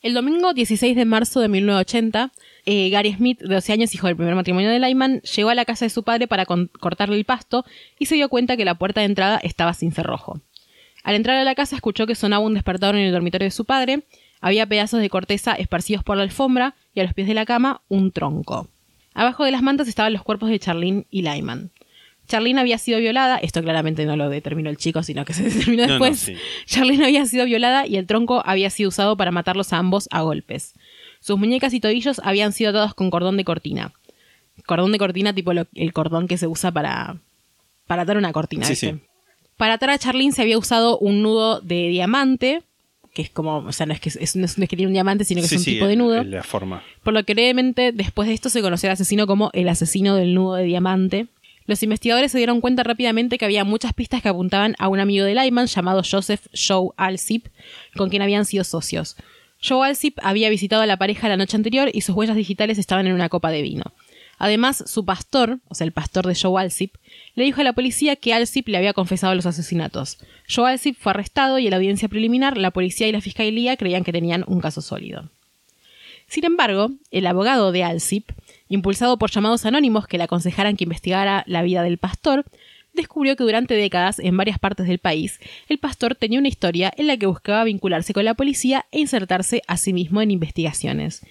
[0.00, 2.32] El domingo 16 de marzo de 1980,
[2.66, 5.64] eh, Gary Smith, de 12 años, hijo del primer matrimonio de Lyman, llegó a la
[5.64, 7.64] casa de su padre para cortarle el pasto
[7.98, 10.40] y se dio cuenta que la puerta de entrada estaba sin cerrojo.
[11.08, 13.64] Al entrar a la casa escuchó que sonaba un despertador en el dormitorio de su
[13.64, 14.02] padre,
[14.42, 17.80] había pedazos de corteza esparcidos por la alfombra y a los pies de la cama
[17.88, 18.68] un tronco.
[19.14, 21.70] Abajo de las mantas estaban los cuerpos de Charlene y Lyman.
[22.26, 25.86] Charlene había sido violada, esto claramente no lo determinó el chico, sino que se determinó
[25.86, 26.18] No, no, después.
[26.20, 26.34] sí.
[26.66, 30.20] Charlene había sido violada y el tronco había sido usado para matarlos a ambos a
[30.20, 30.74] golpes.
[31.20, 33.92] Sus muñecas y tobillos habían sido atados con cordón de cortina.
[34.66, 37.16] Cordón de cortina tipo lo- el cordón que se usa para,
[37.86, 38.66] para atar una cortina.
[38.66, 38.94] Sí, sí.
[39.58, 42.62] Para atar a Charlene se había usado un nudo de diamante,
[43.12, 45.24] que es como, o sea, no es que, es, no es- que tiene un diamante,
[45.24, 46.24] sino que Sí, es un sí, tipo de nudo.
[46.24, 46.82] La forma.
[47.02, 50.34] Por lo que brevemente después de esto se conoció al asesino como el asesino del
[50.34, 51.26] nudo de diamante.
[51.66, 55.26] Los investigadores se dieron cuenta rápidamente que había muchas pistas que apuntaban a un amigo
[55.26, 57.46] de Lyman llamado Joseph Joe Alsip,
[57.96, 59.16] con quien habían sido socios.
[59.62, 63.06] Joe Alsip había visitado a la pareja la noche anterior y sus huellas digitales estaban
[63.08, 63.82] en una copa de vino.
[64.38, 66.94] Además, su pastor, o sea, el pastor de Joe Alsip,
[67.34, 70.18] le dijo a la policía que Alsip le había confesado los asesinatos.
[70.48, 74.04] Joe Alsip fue arrestado y en la audiencia preliminar la policía y la fiscalía creían
[74.04, 75.28] que tenían un caso sólido.
[76.28, 78.30] Sin embargo, el abogado de Alsip,
[78.68, 82.44] impulsado por llamados anónimos que le aconsejaran que investigara la vida del pastor,
[82.92, 87.06] descubrió que durante décadas en varias partes del país el pastor tenía una historia en
[87.06, 91.22] la que buscaba vincularse con la policía e insertarse a sí mismo en investigaciones.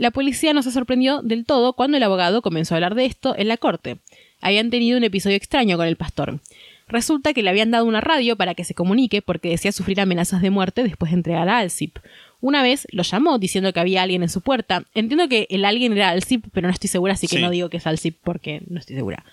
[0.00, 3.34] La policía no se sorprendió del todo cuando el abogado comenzó a hablar de esto
[3.36, 3.98] en la corte.
[4.40, 6.40] Habían tenido un episodio extraño con el pastor.
[6.88, 10.40] Resulta que le habían dado una radio para que se comunique porque decía sufrir amenazas
[10.40, 11.98] de muerte después de entregar a Alsip.
[12.40, 14.84] Una vez lo llamó diciendo que había alguien en su puerta.
[14.94, 17.42] Entiendo que el alguien era Alsip, pero no estoy segura, así que Sí.
[17.42, 19.26] no digo que es Alsip porque no estoy segura.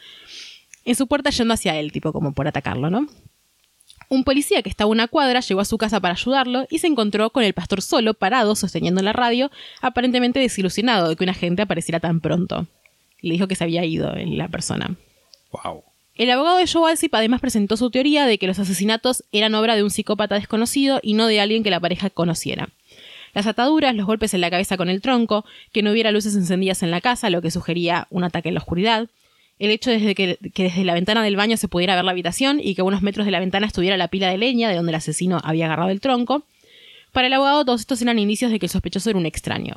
[0.83, 3.07] En su puerta yendo hacia él, tipo como por atacarlo, ¿no?
[4.09, 6.87] Un policía que estaba a una cuadra llegó a su casa para ayudarlo y se
[6.87, 9.51] encontró con el pastor solo, parado, sosteniendo la radio,
[9.81, 12.67] aparentemente desilusionado de que un agente apareciera tan pronto.
[13.21, 14.95] Le dijo que se había ido la persona.
[15.51, 15.83] Wow.
[16.15, 19.75] El abogado de Joe Alsip además presentó su teoría de que los asesinatos eran obra
[19.75, 22.69] de un psicópata desconocido y no de alguien que la pareja conociera.
[23.33, 26.81] Las ataduras, los golpes en la cabeza con el tronco, que no hubiera luces encendidas
[26.81, 29.09] en la casa, lo que sugería un ataque en la oscuridad,
[29.59, 32.75] el hecho de que, desde la ventana del baño se pudiera ver la habitación y
[32.75, 34.95] que a unos metros de la ventana estuviera la pila de leña de donde el
[34.95, 36.43] asesino había agarrado el tronco.
[37.11, 39.75] Para el abogado todos estos eran indicios de que el sospechoso era un extraño.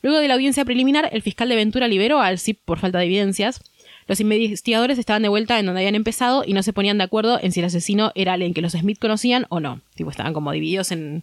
[0.00, 3.04] Luego de la audiencia preliminar, el fiscal de Ventura liberó a Alsip por falta de
[3.04, 3.62] evidencias.
[4.08, 7.38] Los investigadores estaban de vuelta en donde habían empezado y no se ponían de acuerdo
[7.40, 9.80] en si el asesino era alguien que los Smith conocían o no.
[9.94, 11.22] Tipo, estaban como divididos en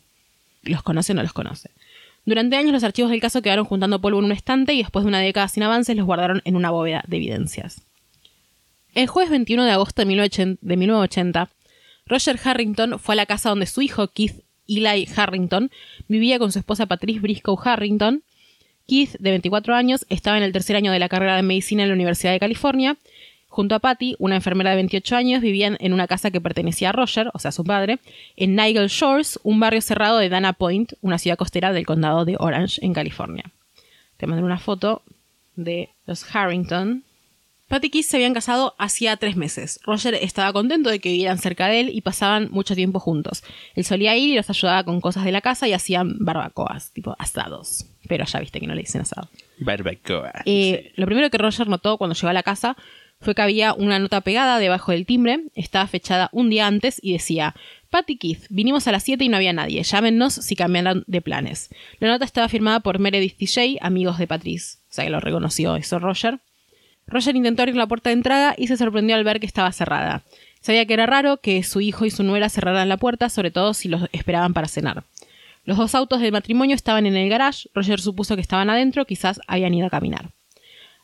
[0.64, 1.72] los conoce o no los conoce.
[2.26, 5.10] Durante años los archivos del caso quedaron juntando polvo en un estante y después de
[5.10, 7.82] una década sin avances los guardaron en una bóveda de evidencias.
[8.94, 11.50] El jueves 21 de agosto de 1980, de 1980,
[12.06, 15.72] Roger Harrington fue a la casa donde su hijo Keith Eli Harrington
[16.08, 18.24] vivía con su esposa Patrice Briscoe Harrington.
[18.88, 21.90] Keith, de 24 años, estaba en el tercer año de la carrera de medicina en
[21.90, 22.98] la Universidad de California.
[23.50, 26.92] Junto a Patty, una enfermera de 28 años, vivían en una casa que pertenecía a
[26.92, 27.98] Roger, o sea, su padre,
[28.38, 32.36] en Nigel Shores, un barrio cerrado de Dana Point, una ciudad costera del condado de
[32.40, 33.44] Orange, en California.
[34.18, 35.02] Te mandé una foto
[35.56, 37.04] de los Harrington.
[37.70, 39.80] Patty y Keith se habían casado hacía tres meses.
[39.84, 43.44] Roger estaba contento de que vivieran cerca de él y pasaban mucho tiempo juntos.
[43.76, 47.16] Él solía ir y los ayudaba con cosas de la casa y hacían barbacoas, tipo
[47.20, 47.86] asados.
[48.08, 49.30] Pero ya viste que no le dicen asado.
[49.60, 50.42] Barbacoa.
[50.46, 52.76] Eh, Lo primero que Roger notó cuando llegó a la casa
[53.22, 57.14] fue que había una nota pegada debajo del timbre, estaba fechada un día antes y
[57.14, 57.56] decía,
[57.90, 61.70] Patty Keith, vinimos a las 7 y no había nadie, llámenos si cambiaron de planes.
[62.00, 65.76] La nota estaba firmada por Meredith TJ, amigos de Patrice, o sea que lo reconoció
[65.76, 66.40] eso Roger.
[67.08, 70.24] Roger intentó abrir la puerta de entrada y se sorprendió al ver que estaba cerrada.
[70.62, 73.74] Sabía que era raro que su hijo y su nuera cerraran la puerta, sobre todo
[73.74, 75.04] si los esperaban para cenar.
[75.66, 79.42] Los dos autos del matrimonio estaban en el garage, Roger supuso que estaban adentro, quizás
[79.48, 80.30] habían ido a caminar.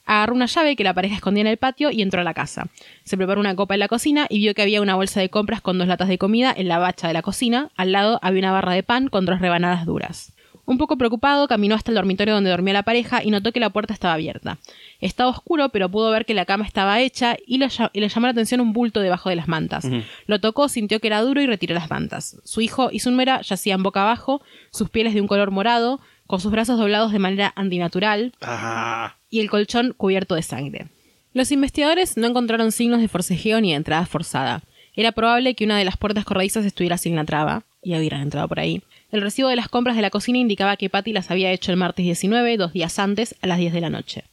[0.05, 2.67] Agarró una llave que la pareja escondía en el patio y entró a la casa.
[3.03, 5.61] Se preparó una copa en la cocina y vio que había una bolsa de compras
[5.61, 7.69] con dos latas de comida en la bacha de la cocina.
[7.75, 10.31] Al lado había una barra de pan con dos rebanadas duras.
[10.67, 13.69] Un poco preocupado, caminó hasta el dormitorio donde dormía la pareja y notó que la
[13.69, 14.57] puerta estaba abierta.
[14.99, 18.61] Estaba oscuro, pero pudo ver que la cama estaba hecha y, le llamó la atención
[18.61, 19.87] un bulto debajo de las mantas.
[20.25, 22.37] Lo tocó, sintió que era duro y retiró las mantas.
[22.43, 24.41] Su hijo y su nuera yacían boca abajo,
[24.71, 29.41] sus pieles de un color morado, con sus brazos doblados de manera antinatural, Ah, y
[29.41, 30.87] el colchón cubierto de sangre.
[31.33, 34.63] Los investigadores no encontraron signos de forcejeo ni de entrada forzada.
[34.95, 38.47] Era probable que una de las puertas corredizas estuviera sin la traba, y hubieran entrado
[38.47, 38.81] por ahí.
[39.11, 41.77] El recibo de las compras de la cocina indicaba que Patty las había hecho el
[41.77, 44.23] martes 19, dos días antes, a las 10 de la noche.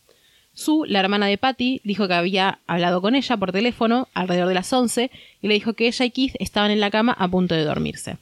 [0.54, 4.54] Sue, la hermana de Patty, dijo que había hablado con ella por teléfono alrededor de
[4.54, 7.56] las 11 y le dijo que ella y Keith estaban en la cama a punto
[7.56, 8.18] de dormirse.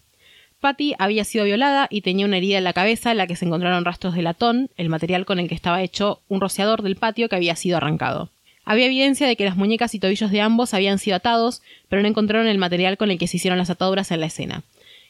[0.60, 3.46] Patty había sido violada y tenía una herida en la cabeza en la que se
[3.46, 7.28] encontraron rastros de latón, el material con el que estaba hecho un rociador del patio
[7.28, 8.28] que había sido arrancado.
[8.64, 12.08] Había evidencia de que las muñecas y tobillos de ambos habían sido atados, pero no
[12.08, 14.62] encontraron el material con el que se hicieron las ataduras en la escena.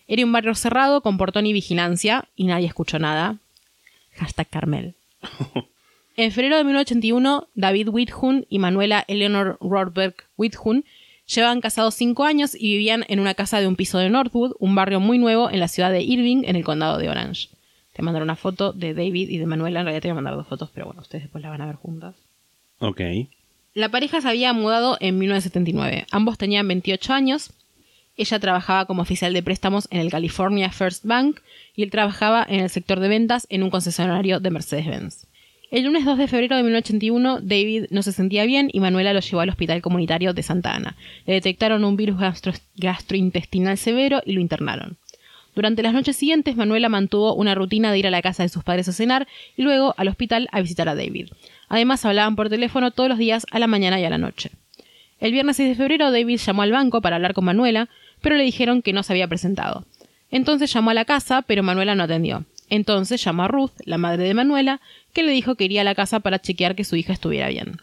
[0.07, 3.37] Era un barrio cerrado con portón y vigilancia, y nadie escuchó nada.
[4.17, 4.95] Hashtag Carmel.
[6.17, 10.85] En febrero de 1981, David Whithun y Manuela Eleanor Rothberg Whithun
[11.35, 14.75] llevaban casados cinco años y vivían en una casa de un piso de Northwood, un
[14.75, 17.49] barrio muy nuevo en la ciudad de Irving, en el condado de Orange.
[17.93, 19.81] Te mandaré una foto de David y de Manuela.
[19.81, 21.67] En realidad te voy a mandar dos fotos, pero bueno, ustedes después la van a
[21.67, 22.15] ver juntas.
[22.79, 23.01] ok.
[23.73, 26.07] La pareja se había mudado en 1979.
[26.11, 27.53] Ambos tenían 28 años.
[28.17, 31.41] Ella trabajaba como oficial de préstamos en el California First Bank
[31.77, 35.27] y él trabajaba en el sector de ventas en un concesionario de Mercedes-Benz.
[35.71, 39.21] El lunes 2 de febrero de 1981, David no se sentía bien y Manuela lo
[39.21, 40.97] llevó al hospital comunitario de Santa Ana.
[41.27, 44.97] Le detectaron un virus gastro- gastrointestinal severo y lo internaron.
[45.55, 48.65] Durante las noches siguientes, Manuela mantuvo una rutina de ir a la casa de sus
[48.65, 51.29] padres a cenar y luego al hospital a visitar a David.
[51.69, 54.51] Además, hablaban por teléfono todos los días a la mañana y a la noche.
[55.21, 57.89] El viernes 6 de febrero, David llamó al banco para hablar con Manuela,
[58.23, 59.85] pero le dijeron que no se había presentado.
[60.33, 62.45] Entonces llamó a la casa, pero Manuela no atendió.
[62.71, 64.81] Entonces llamó a Ruth, la madre de Manuela,
[65.13, 67.81] que le dijo que iría a la casa para chequear que su hija estuviera bien.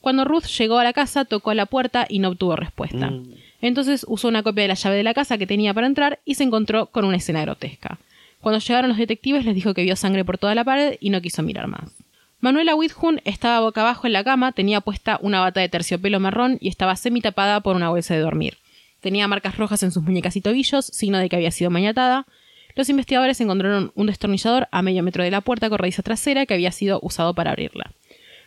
[0.00, 3.12] Cuando Ruth llegó a la casa, tocó a la puerta y no obtuvo respuesta.
[3.60, 6.34] Entonces usó una copia de la llave de la casa que tenía para entrar y
[6.34, 7.98] se encontró con una escena grotesca.
[8.40, 11.20] Cuando llegaron los detectives les dijo que vio sangre por toda la pared y no
[11.20, 11.92] quiso mirar más.
[12.40, 16.58] Manuela Whithun estaba boca abajo en la cama, tenía puesta una bata de terciopelo marrón
[16.60, 18.58] y estaba semitapada por una bolsa de dormir.
[19.00, 22.26] Tenía marcas rojas en sus muñecas y tobillos, signo de que había sido mañatada.
[22.74, 26.72] Los investigadores encontraron un destornillador a medio metro de la puerta corrediza trasera que había
[26.72, 27.92] sido usado para abrirla.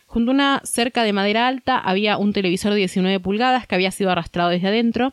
[0.06, 3.90] Junto a una cerca de madera alta había un televisor de 19 pulgadas que había
[3.90, 5.12] sido arrastrado desde adentro.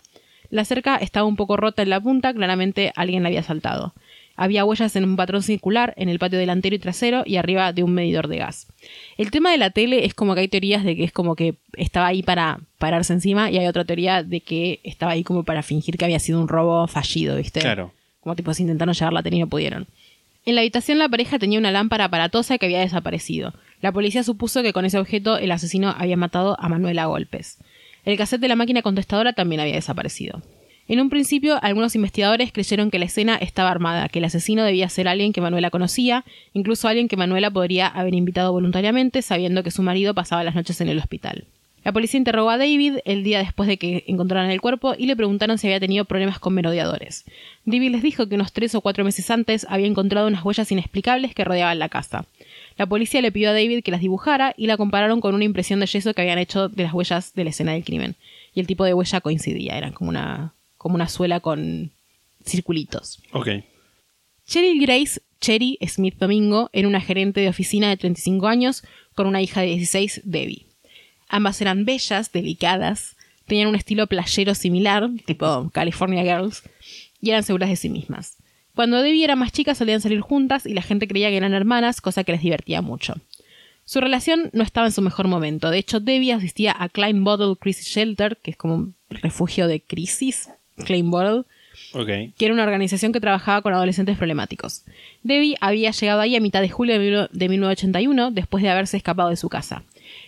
[0.50, 3.94] La cerca estaba un poco rota en la punta, claramente alguien la había saltado.
[4.36, 7.84] Había huellas en un patrón circular en el patio delantero y trasero y arriba de
[7.84, 8.68] un medidor de gas.
[9.18, 11.56] El tema de la tele es como que hay teorías de que es como que
[11.78, 15.62] estaba ahí para pararse encima y hay otra teoría de que estaba ahí como para
[15.62, 17.60] fingir que había sido un robo fallido, ¿viste?
[17.60, 17.92] Claro.
[18.24, 19.88] Como tipo se intentaron llevar la tele y no pudieron.
[20.46, 23.54] En la habitación la pareja tenía una lámpara aparatosa que había desaparecido.
[23.82, 27.60] La policía supuso que con ese objeto el asesino había matado a Manuel a golpes.
[28.06, 30.42] El cassette de la máquina contestadora también había desaparecido.
[30.88, 34.90] En un principio, algunos investigadores creyeron que la escena estaba armada, que el asesino debía
[34.90, 39.72] ser alguien que Manuela conocía, incluso alguien que Manuela podría haber invitado voluntariamente, sabiendo que
[39.72, 41.46] su marido pasaba las noches en el hospital.
[41.84, 45.16] La policía interrogó a David el día después de que encontraran el cuerpo y le
[45.16, 47.26] preguntaron si había tenido problemas con merodeadores.
[47.66, 51.36] David les dijo que unos tres o cuatro meses antes había encontrado unas huellas inexplicables
[51.36, 52.26] que rodeaban la casa.
[52.78, 55.80] La policía le pidió a David que las dibujara y la compararon con una impresión
[55.80, 58.16] de yeso que habían hecho de las huellas de la escena del crimen.
[58.56, 61.92] Y el tipo de huella coincidía, eran como una, como una suela con
[62.46, 63.22] circulitos.
[63.32, 63.50] Ok.
[64.46, 69.42] Cheryl Grace Cherry Smith Domingo era una gerente de oficina de 35 años con una
[69.42, 70.66] hija de 16, Debbie.
[71.30, 73.16] Ambas eran bellas, delicadas,
[73.48, 76.64] tenían un estilo playero similar, tipo California Girls,
[77.22, 78.38] y eran seguras de sí mismas.
[78.76, 82.02] Cuando Debbie era más chica solían salir juntas y la gente creía que eran hermanas,
[82.02, 83.16] cosa que les divertía mucho.
[83.86, 85.70] Su relación no estaba en su mejor momento.
[85.70, 89.82] De hecho, Debbie asistía a Klein Bottle Crisis Shelter, que es como un refugio de
[89.82, 90.50] crisis,
[90.86, 91.44] Klein Bottle,
[91.92, 94.84] que era una organización que trabajaba con adolescentes problemáticos.
[95.22, 99.36] Debbie había llegado ahí a mitad de julio de 1981, después de haberse escapado de
[99.36, 99.84] su casa.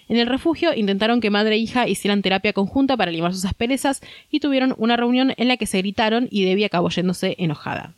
[0.08, 4.02] En el refugio intentaron que madre e hija hicieran terapia conjunta para limar sus asperezas
[4.30, 7.94] y tuvieron una reunión en la que se gritaron y Debbie acabó yéndose enojada.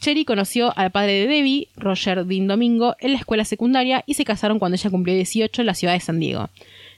[0.00, 4.24] Cherry conoció al padre de Debbie, Roger Dean Domingo, en la escuela secundaria y se
[4.24, 6.50] casaron cuando ella cumplió 18 en la ciudad de San Diego.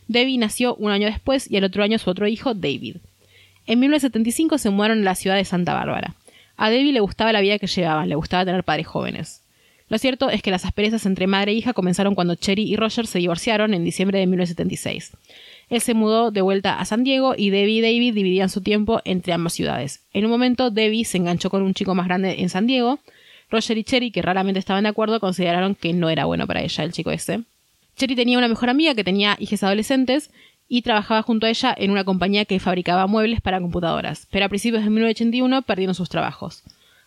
[0.09, 2.97] Debbie nació un año después y al otro año su otro hijo, David.
[3.67, 6.15] En 1975 se mudaron a la ciudad de Santa Bárbara.
[6.57, 9.43] A Debbie le gustaba la vida que llevaban, le gustaba tener padres jóvenes.
[9.89, 13.07] Lo cierto es que las asperezas entre madre e hija comenzaron cuando Cherry y Roger
[13.07, 15.13] se divorciaron en diciembre de 1976.
[15.71, 19.01] Él se mudó de vuelta a San Diego y Debbie y David dividían su tiempo
[19.05, 20.03] entre ambas ciudades.
[20.13, 22.99] En un momento, Debbie se enganchó con un chico más grande en San Diego.
[23.51, 26.85] Roger y Cherry, que raramente estaban de acuerdo, consideraron que no era bueno para ella
[26.85, 27.43] el chico ese.
[27.97, 30.31] Cherry tenía una mejor amiga que tenía hijas adolescentes
[30.69, 34.49] y trabajaba junto a ella en una compañía que fabricaba muebles para computadoras, pero a
[34.49, 36.63] principios de 1981 perdieron sus trabajos.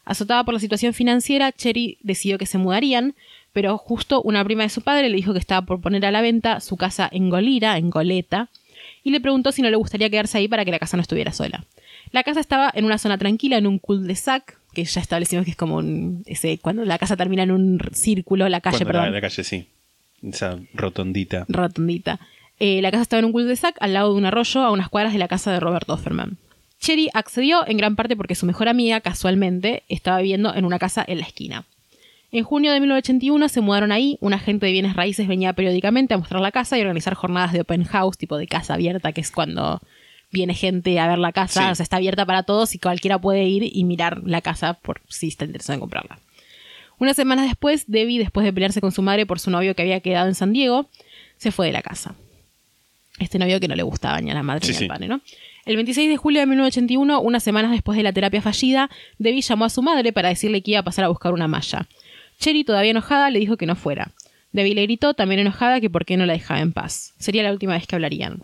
[0.06, 3.16] Azotada por la situación financiera, Cherry decidió que se mudarían,
[3.54, 6.22] pero justo una prima de su padre le dijo que estaba por poner a la
[6.22, 8.50] venta su casa en Golira, en Goleta,
[9.04, 11.32] y le preguntó si no le gustaría quedarse ahí para que la casa no estuviera
[11.32, 11.66] sola.
[12.12, 15.58] La casa estaba en una zona tranquila, en un cul-de-sac, que ya establecimos que es
[15.58, 19.14] como un, ese, cuando la casa termina en un círculo, la calle, Cuando la, perdón
[19.14, 19.68] la calle, sí.
[20.24, 21.46] Esa rotondita.
[21.48, 22.20] rotondita.
[22.60, 25.14] Eh, la casa estaba en un cul-de-sac al lado de un arroyo a unas cuadras
[25.14, 26.38] de la casa de Robert Offerman.
[26.82, 31.06] Cherry accedió en gran parte porque su mejor amiga, casualmente, estaba viviendo en una casa
[31.08, 31.64] en la esquina.
[32.32, 36.18] En junio de 1981 se mudaron ahí, un agente de bienes raíces venía periódicamente a
[36.18, 39.32] mostrar la casa y organizar jornadas de open house, tipo de casa abierta, que es
[39.32, 39.80] cuando
[40.32, 41.72] viene gente a ver la casa, Sí.
[41.72, 45.02] o sea, está abierta para todos y cualquiera puede ir y mirar la casa por
[45.10, 46.20] si está interesado en comprarla.
[47.00, 50.00] Unas semanas después, Debbie, después de pelearse con su madre por su novio que había
[50.00, 50.88] quedado en San Diego,
[51.38, 52.16] se fue de la casa.
[53.20, 54.84] Este novio que no le gustaba ni a la madre Sí, ni sí.
[54.86, 55.20] al padre, ¿no?
[55.66, 58.90] El 26 de julio de 1981, unas semanas después de la terapia fallida,
[59.20, 61.88] Debbie llamó a su madre para decirle que iba a pasar a buscar una malla.
[62.40, 64.12] Cherry, todavía enojada, le dijo que no fuera.
[64.52, 67.14] Debbie le gritó, también enojada, que por qué no la dejaba en paz.
[67.20, 68.42] Sería la última vez que hablarían.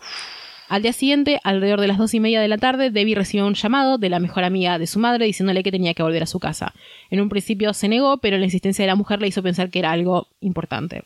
[0.68, 3.54] Al día siguiente, alrededor de las dos y media de la tarde, Debbie recibió un
[3.54, 6.38] llamado de la mejor amiga de su madre diciéndole que tenía que volver a su
[6.38, 6.74] casa.
[7.10, 9.78] En un principio se negó, pero la insistencia de la mujer le hizo pensar que
[9.78, 11.04] era algo importante.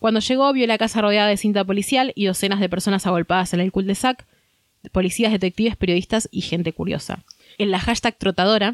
[0.00, 3.60] Cuando llegó, vio la casa rodeada de cinta policial y docenas de personas agolpadas en
[3.60, 4.26] el cul-de-sac,
[4.92, 7.22] policías, detectives, periodistas y gente curiosa.
[7.58, 8.72] En la hashtag trotadora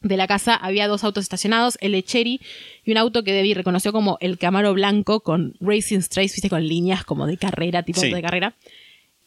[0.00, 2.40] de la casa había dos autos estacionados, el de Cherry
[2.84, 6.66] y un auto que Debbie reconoció como el Camaro blanco con Racing Stripes, viste, con
[6.66, 8.10] líneas como de carrera, tipo Sí.
[8.12, 8.54] de carrera,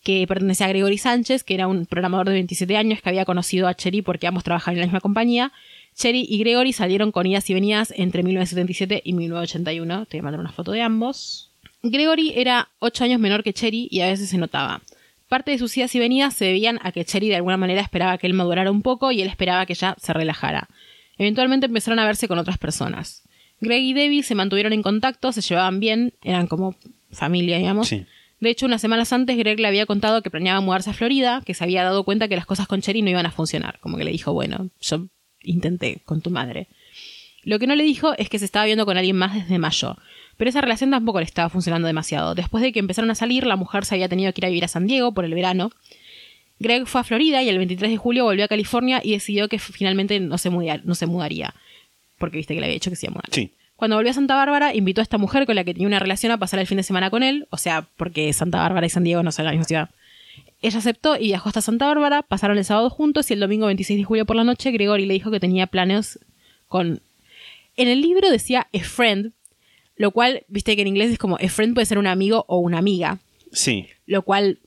[0.03, 3.67] que pertenecía a Gregory Sánchez, que era un programador de 27 años que había conocido
[3.67, 5.51] a Cherry porque ambos trabajaban en la misma compañía.
[5.95, 10.05] Cherry y Gregory salieron con idas y venidas entre 1977 y 1981.
[10.05, 11.51] Te voy a mandar una foto de ambos.
[11.84, 14.82] Gregory era 8 años menor que Cherry y a veces se notaba.
[15.32, 18.18] Parte de sus idas y venidas se debían a que Cherry de alguna manera esperaba
[18.18, 20.68] que él madurara un poco y él esperaba que ella se relajara.
[21.18, 23.24] Eventualmente empezaron a verse con otras personas.
[23.62, 26.76] Greg y Debbie se mantuvieron en contacto, se llevaban bien, eran como
[27.14, 27.88] familia, digamos.
[27.88, 28.06] Sí.
[28.42, 31.54] De hecho, unas semanas antes Greg le había contado que planeaba mudarse a Florida, que
[31.54, 33.80] se había dado cuenta que las cosas con Cherry no iban a funcionar.
[33.80, 35.08] Como que le dijo, bueno, yo
[35.44, 36.68] intenté con tu madre.
[37.44, 39.96] Lo que no le dijo es que se estaba viendo con alguien más desde mayo.
[40.38, 42.36] Pero esa relación tampoco le estaba funcionando demasiado.
[42.36, 44.66] Después de que empezaron a salir, la mujer se había tenido que ir a vivir
[44.66, 45.72] a San Diego por el verano.
[46.60, 49.60] Greg fue a Florida y el 23 de julio volvió a California y decidió que
[49.60, 51.54] finalmente no se, mudaría, no se mudaría.
[52.18, 53.30] Porque viste que le había dicho que se iba a mudar.
[53.32, 53.52] Sí.
[53.82, 56.32] Cuando volvió a Santa Bárbara, invitó a esta mujer con la que tenía una relación
[56.32, 59.04] a pasar el fin de semana con él, o sea, porque Santa Bárbara y San
[59.04, 59.90] Diego no son la misma ciudad.
[60.62, 63.98] Ella aceptó y viajó hasta Santa Bárbara, pasaron el sábado juntos y el domingo 26
[63.98, 66.20] de julio por la noche Gregory le dijo que tenía planes
[66.68, 67.02] con...
[67.76, 69.32] En el libro decía a friend,
[70.02, 72.58] lo cual, viste que en inglés es como a friend puede ser un amigo o
[72.60, 73.20] una amiga,
[73.54, 73.88] Sí.
[74.06, 74.60] lo cual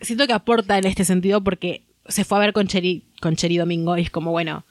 [0.00, 3.58] siento que aporta en este sentido porque se fue a ver con Cheri, con Cheri
[3.58, 4.64] Domingo y es como, bueno,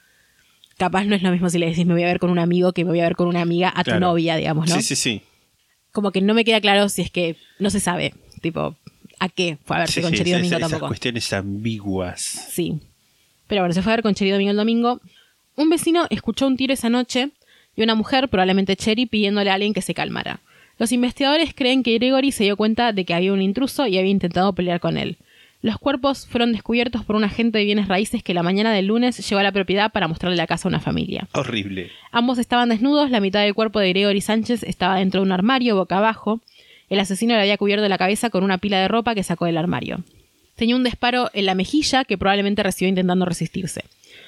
[0.78, 2.74] capaz no es lo mismo si le decís me voy a ver con un amigo
[2.74, 4.76] que me voy a ver con una amiga a tu novia, digamos, ¿no?
[4.76, 5.22] Sí, sí, sí.
[5.91, 8.76] Como que no me queda claro si es que no se sabe, tipo,
[9.20, 10.88] a qué fue a verse Sí, con sí, Cheri esas- Domingo esas tampoco.
[10.89, 12.22] cuestiones ambiguas.
[12.51, 12.80] Sí.
[13.47, 15.01] Pero bueno, se fue a ver con Cheri Domingo el domingo.
[15.55, 17.32] Un vecino escuchó un tiro esa noche
[17.80, 20.41] y una mujer, probablemente Cheri, pidiéndole a alguien que se calmara.
[20.77, 24.11] Los investigadores creen que Gregory se dio cuenta de que había un intruso y había
[24.11, 25.17] intentado pelear con él.
[25.61, 29.17] Los cuerpos fueron descubiertos por un agente de bienes raíces que la mañana del lunes
[29.17, 31.27] llegó a la propiedad para mostrarle la casa a una familia.
[31.34, 31.91] Horrible.
[32.11, 35.75] Ambos estaban desnudos, la mitad del cuerpo de Gregory Sánchez estaba dentro de un armario
[35.75, 36.41] boca abajo.
[36.89, 39.57] El asesino le había cubierto la cabeza con una pila de ropa que sacó del
[39.57, 40.03] armario.
[40.55, 43.84] Tenía un disparo en la mejilla que probablemente recibió intentando resistirse.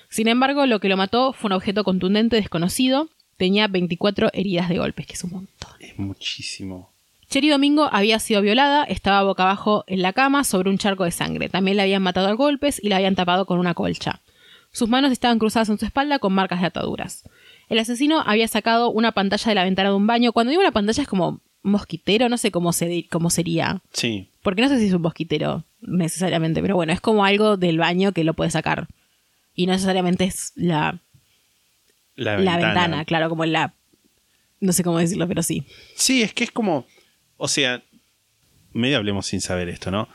[0.10, 3.10] Sin embargo, lo que lo mató fue un objeto contundente desconocido.
[3.42, 5.72] Tenía 24 heridas de golpes, que es un montón.
[5.80, 6.92] Es muchísimo.
[7.28, 11.10] Cherry Domingo había sido violada, estaba boca abajo en la cama sobre un charco de
[11.10, 11.50] sangre.
[11.50, 14.22] También la habían matado a golpes y la habían tapado con una colcha.
[14.72, 17.24] Sus manos estaban cruzadas en su espalda con marcas de ataduras.
[17.68, 20.34] El asesino había sacado una pantalla de la ventana de un baño.
[20.34, 23.82] Cuando digo una pantalla es como mosquitero, no sé cómo, se, cómo sería.
[23.92, 24.30] Sí.
[24.44, 28.12] Porque no sé si es un mosquitero necesariamente, pero bueno, es como algo del baño
[28.12, 28.88] que lo puede sacar.
[29.56, 31.02] Y no necesariamente es la,
[32.24, 33.74] La, la ventana, claro, como la...
[34.60, 35.66] No sé cómo decirlo, pero sí.
[35.96, 36.86] Sí, es que es como.
[37.38, 37.82] O sea,
[38.74, 40.08] medio hablemos sin saber esto, ¿no?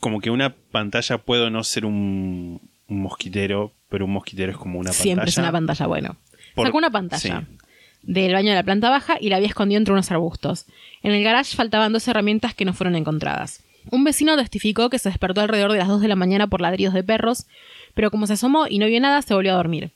[0.00, 4.80] Como que una pantalla puede no ser un, un mosquitero, pero un mosquitero es como
[4.80, 5.48] una Siempre es pantalla.
[5.48, 6.16] una pantalla, bueno.
[6.56, 7.56] Por- Sacó una pantalla sí.
[8.02, 10.66] del baño de la planta baja y la había escondido entre unos arbustos.
[11.04, 13.62] En el garage faltaban dos herramientas que no fueron encontradas.
[13.92, 16.94] Un vecino testificó que se despertó alrededor de las 2 de la mañana por ladridos
[16.94, 17.46] de perros,
[17.94, 19.92] pero como se asomó y no vio nada, se volvió a dormir.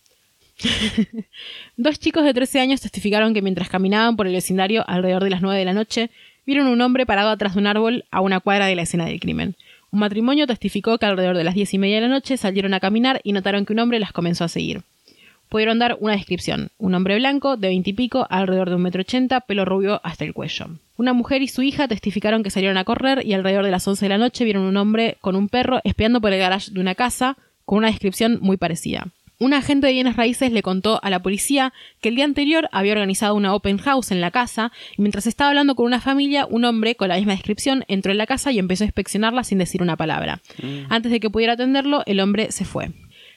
[1.77, 5.43] Dos chicos de 13 años testificaron que mientras caminaban por el vecindario alrededor de las
[5.43, 6.11] 9 de la noche,
[6.47, 9.21] vieron un hombre parado atrás de un árbol a una cuadra de la escena del
[9.21, 9.55] crimen.
[9.91, 12.81] Un matrimonio testificó que alrededor de las 10 y media de la noche salieron a
[12.81, 14.83] caminar y notaron que un hombre las comenzó a seguir.
[15.49, 16.71] Pudieron dar una descripción.
[16.77, 20.25] Un hombre blanco, de veinte y pico, alrededor de un metro ochenta, pelo rubio hasta
[20.25, 20.67] el cuello.
[20.99, 24.05] Una mujer y su hija testificaron que salieron a correr y alrededor de las 11
[24.05, 26.95] de la noche vieron un hombre con un perro espiando por el garage de una
[26.95, 29.09] casa con una descripción muy parecida.
[29.41, 32.93] Un agente de bienes raíces le contó a la policía que el día anterior había
[32.93, 36.65] organizado una open house en la casa y mientras estaba hablando con una familia, un
[36.65, 39.81] hombre con la misma descripción entró en la casa y empezó a inspeccionarla sin decir
[39.81, 40.41] una palabra.
[40.89, 42.91] Antes de que pudiera atenderlo, el hombre se fue.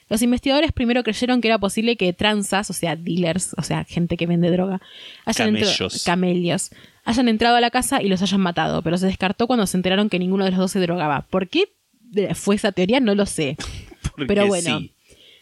[0.10, 4.18] Los investigadores primero creyeron que era posible que transas, o sea, dealers, o sea, gente
[4.18, 4.82] que vende droga,
[5.26, 5.72] hayan entrado-
[6.04, 6.72] Camellos.
[7.06, 10.10] hayan entrado a la casa y los hayan matado, pero se descartó cuando se enteraron
[10.10, 11.22] que ninguno de los dos se drogaba.
[11.30, 11.70] ¿Por qué
[12.16, 13.00] eh, fue esa teoría?
[13.00, 13.56] No lo sé.
[14.16, 14.94] Porque Pero bueno, sí.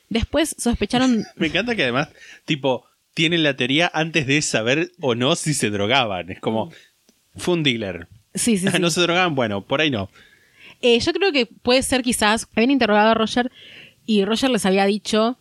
[0.10, 2.10] Después sospecharon Me encanta que además,
[2.46, 6.30] tipo, tienen la teoría antes de saber o no si se drogaban.
[6.32, 6.72] Es como,
[7.36, 8.08] fue un dealer.
[8.34, 8.80] Sí, sí, sí.
[8.80, 10.10] no se drogaban, bueno, por ahí no.
[10.82, 13.52] Eh, yo creo que puede ser quizás, habían interrogado a Roger
[14.06, 15.38] y Roger les había dicho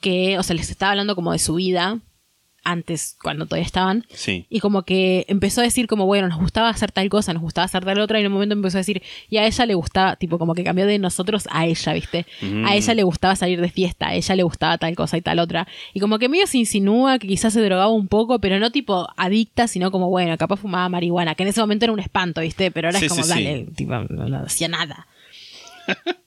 [0.00, 2.00] que, o sea, les estaba hablando como de su vida
[2.64, 4.06] antes, cuando todavía estaban.
[4.10, 4.46] Sí.
[4.48, 7.64] Y como que empezó a decir como, bueno, nos gustaba hacer tal cosa, nos gustaba
[7.64, 10.16] hacer tal otra, y en un momento empezó a decir, y a ella le gustaba,
[10.16, 12.26] tipo, como que cambió de nosotros a ella, ¿viste?
[12.40, 12.64] Mm.
[12.66, 15.38] A ella le gustaba salir de fiesta, a ella le gustaba tal cosa y tal
[15.38, 15.66] otra.
[15.94, 19.08] Y como que medio se insinúa que quizás se drogaba un poco, pero no tipo
[19.16, 22.70] adicta, sino como, bueno, capaz fumaba marihuana, que en ese momento era un espanto, ¿viste?
[22.70, 25.06] Pero ahora Sí, es como, sí, dale, tipo, no, no hacía nada.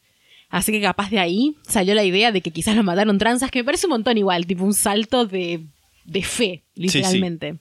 [0.50, 3.60] Así que capaz de ahí salió la idea de que quizás lo mataron transas, que
[3.60, 5.66] me parece un montón igual, tipo un salto de,
[6.06, 7.58] de fe, literalmente.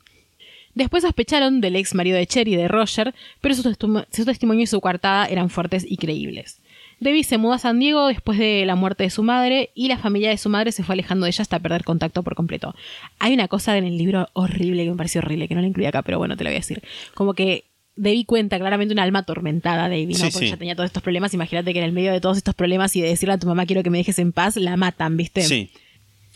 [0.74, 3.62] Después sospecharon del ex marido de Cherry, de Roger, pero su,
[4.24, 6.60] testimonio y su coartada eran fuertes y creíbles.
[7.00, 9.98] Debbie se mudó a San Diego después de la muerte de su madre y la
[9.98, 12.74] familia de su madre se fue alejando de ella hasta perder contacto por completo.
[13.18, 15.86] Hay una cosa en el libro horrible que me pareció horrible, que no la incluí
[15.86, 16.82] acá, pero bueno, te la voy a decir.
[17.14, 17.64] Como que
[17.96, 20.26] Debbie cuenta claramente una alma atormentada, Debbie, ¿no?
[20.26, 20.56] Sí, Porque sí.
[20.56, 21.34] tenía todos estos problemas.
[21.34, 23.66] Imagínate que en el medio de todos estos problemas y de decirle a tu mamá
[23.66, 25.42] quiero que me dejes en paz, la matan, ¿viste?
[25.42, 25.70] Sí.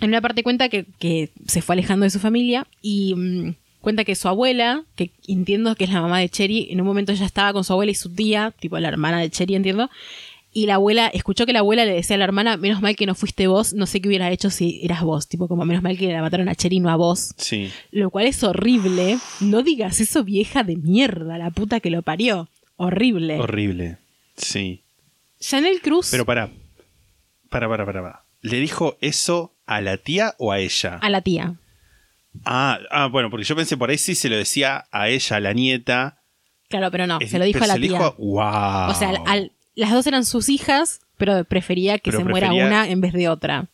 [0.00, 4.04] En una parte cuenta que, que se fue alejando de su familia y mm, cuenta
[4.04, 7.26] que su abuela, que entiendo que es la mamá de Cherry, en un momento ella
[7.26, 9.90] estaba con su abuela y su tía, tipo la hermana de Cherry, entiendo.
[10.52, 13.06] Y la abuela, escuchó que la abuela le decía a la hermana, menos mal que
[13.06, 15.98] no fuiste vos, no sé qué hubiera hecho si eras vos, tipo como menos mal
[15.98, 17.34] que la mataron a Cherry, no a vos.
[17.36, 17.70] Sí.
[17.90, 19.18] Lo cual es horrible.
[19.40, 22.48] No digas eso vieja de mierda, la puta que lo parió.
[22.76, 23.38] Horrible.
[23.38, 23.98] Horrible.
[24.36, 24.82] Sí.
[25.40, 26.50] Chanel Cruz Pero para.
[27.48, 28.24] Para, para, para, para.
[28.40, 30.98] ¿Le dijo eso a la tía o a ella?
[31.00, 31.54] a la tía.
[32.44, 35.40] Ah, ah, bueno, porque yo pensé por ahí sí se lo decía a ella, a
[35.40, 36.22] la nieta.
[36.68, 37.90] Claro, pero no, Es- se lo dijo a la se tía.
[37.92, 38.90] dijo- wow.
[38.90, 42.52] O sea, al- al- las dos eran sus hijas, pero prefería que Pero se muera
[42.52, 43.66] una en vez de otra.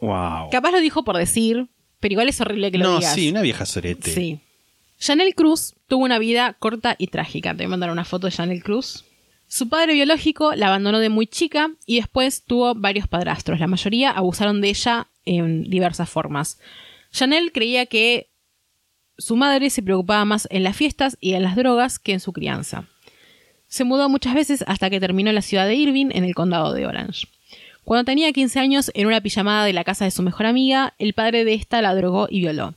[0.00, 0.50] Wow.
[0.50, 1.68] Capaz lo dijo por decir,
[2.00, 3.14] pero igual es horrible que lo No, digas.
[3.14, 4.10] sí, una vieja sorete.
[4.12, 4.40] Sí.
[4.98, 7.50] Chanel Cruz tuvo una vida corta y trágica.
[7.52, 9.04] Te voy a mandar una foto de Chanel Cruz.
[9.52, 13.58] Su padre biológico la abandonó de muy chica y después tuvo varios padrastros.
[13.58, 16.60] La mayoría abusaron de ella en diversas formas.
[17.10, 18.28] Chanel creía que
[19.18, 22.32] su madre se preocupaba más en las fiestas y en las drogas que en su
[22.32, 22.84] crianza.
[23.66, 26.72] Se mudó muchas veces hasta que terminó en la ciudad de Irving, en el condado
[26.72, 27.26] de Orange.
[27.82, 31.12] Cuando tenía 15 años, en una pijamada de la casa de su mejor amiga, el
[31.12, 32.74] padre de esta la drogó y violó.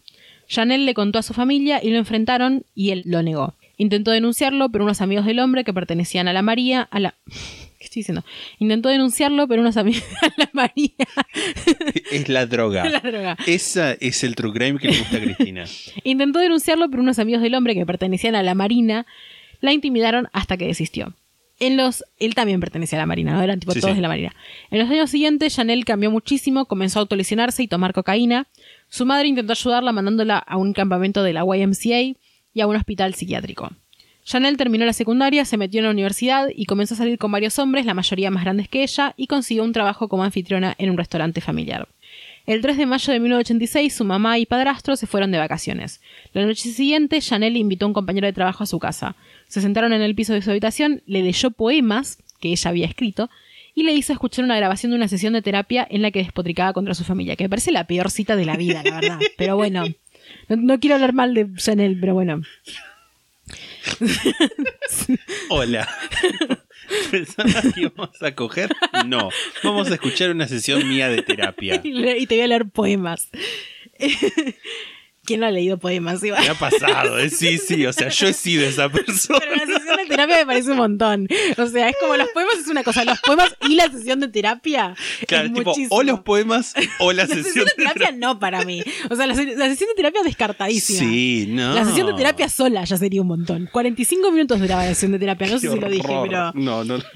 [0.48, 3.54] Chanel le contó a su familia y lo enfrentaron y él lo negó.
[3.78, 7.16] Intentó denunciarlo, pero unos amigos del hombre que pertenecían a la María, a la...
[7.80, 8.24] ¿Qué estoy diciendo?
[8.60, 10.94] Intentó denunciarlo, pero unos amigos a la María,
[12.12, 12.88] Es la droga.
[12.88, 13.38] la droga.
[13.46, 15.66] Esa es el true crime que le gusta a Cristina.
[16.04, 19.06] Intentó denunciarlo, pero unos amigos del hombre que pertenecían a la Marina
[19.60, 21.14] la intimidaron hasta que desistió.
[21.60, 23.42] En los, él también pertenecía a la Marina, ¿no?
[23.42, 23.98] Eran tipo Sí, todos sí.
[23.98, 24.34] de la Marina.
[24.72, 28.48] En los años siguientes, Chanel cambió muchísimo, comenzó a autolesionarse y tomar cocaína.
[28.90, 32.18] Su madre intentó ayudarla mandándola a un campamento de la YMCA
[32.54, 33.72] y a un hospital psiquiátrico.
[34.24, 37.60] Chanel terminó la secundaria, se metió en la universidad y comenzó a salir con varios
[37.60, 40.98] hombres, la mayoría más grandes que ella, y consiguió un trabajo como anfitriona en un
[40.98, 41.90] restaurante familiar.
[42.46, 46.02] El 3 de mayo de 1986, su mamá y padrastro se fueron de vacaciones.
[46.34, 49.16] La noche siguiente, Chanel invitó a un compañero de trabajo a su casa.
[49.48, 53.30] Se sentaron en el piso de su habitación, le leyó poemas que ella había escrito
[53.76, 56.74] y le hizo escuchar una grabación de una sesión de terapia en la que despotricaba
[56.74, 59.20] contra su familia, que me parece la peor cita de la vida, la verdad.
[59.38, 59.86] Pero bueno,
[60.50, 62.42] no, no quiero hablar mal de Chanel, pero bueno.
[65.50, 65.88] Hola.
[67.12, 68.70] ¿Pensabas que íbamos a coger?
[69.06, 69.30] No.
[69.64, 71.82] Vamos a escuchar una sesión mía de terapia.
[71.84, 73.30] Y te voy a leer poemas.
[75.26, 76.22] ¿Quién no ha leído poemas?
[76.22, 77.30] Me ha pasado, ¿eh?
[77.30, 77.86] Sí, sí.
[77.86, 79.40] O sea, yo he sido esa persona.
[79.40, 81.28] Pero la sesión de terapia me parece un montón.
[81.58, 84.28] O sea, es como los poemas es una cosa, los poemas y la sesión de
[84.28, 84.96] terapia.
[85.28, 85.96] Claro, es tipo, muchísimo.
[85.96, 88.84] o los poemas o la, La sesión de terapia no para mí.
[89.10, 91.00] O sea, la, se- la sesión de terapia descartadísima.
[91.00, 91.74] Sí, no.
[91.74, 93.70] La sesión de terapia sola ya sería un montón.
[93.72, 96.52] 45 minutos duraba la sesión de terapia, no sé si lo dije, pero.
[96.54, 96.98] No, no.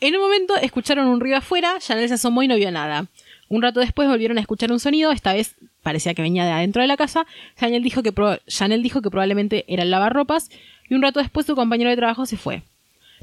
[0.00, 3.06] En un momento escucharon un ruido afuera, Chanel se asomó y no vio nada.
[3.48, 6.82] Un rato después volvieron a escuchar un sonido, esta vez parecía que venía de adentro
[6.82, 7.26] de la casa.
[7.58, 8.12] Chanel dijo que,
[8.46, 10.50] Chanel dijo que probablemente era el lavarropas
[10.88, 12.62] y un rato después su compañero de trabajo se fue.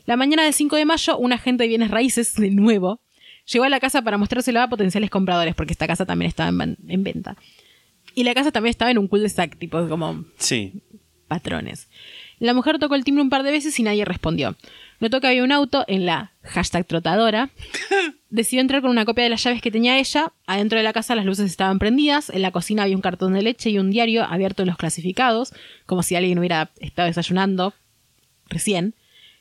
[0.05, 2.99] La mañana del 5 de mayo, un agente de bienes raíces, de nuevo,
[3.51, 7.03] llegó a la casa para mostrárselo a potenciales compradores, porque esta casa también estaba en
[7.03, 7.35] venta.
[8.15, 10.81] Y la casa también estaba en un cul-de-sac, tipo como Sí.
[11.27, 11.89] patrones.
[12.39, 14.55] La mujer tocó el timbre un par de veces y nadie respondió.
[14.99, 17.49] Notó que había un auto en la hashtag trotadora.
[18.29, 20.31] Decidió entrar con una copia de las llaves que tenía ella.
[20.45, 22.29] Adentro de la casa las luces estaban prendidas.
[22.29, 25.51] En la cocina había un cartón de leche y un diario abierto en los clasificados,
[25.87, 27.73] como si alguien hubiera estado desayunando
[28.47, 28.93] recién.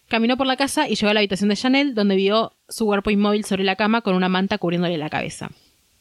[0.09, 3.11] Caminó por la casa y llegó a la habitación de Chanel, donde vio su cuerpo
[3.11, 5.51] inmóvil sobre la cama con una manta cubriéndole la cabeza.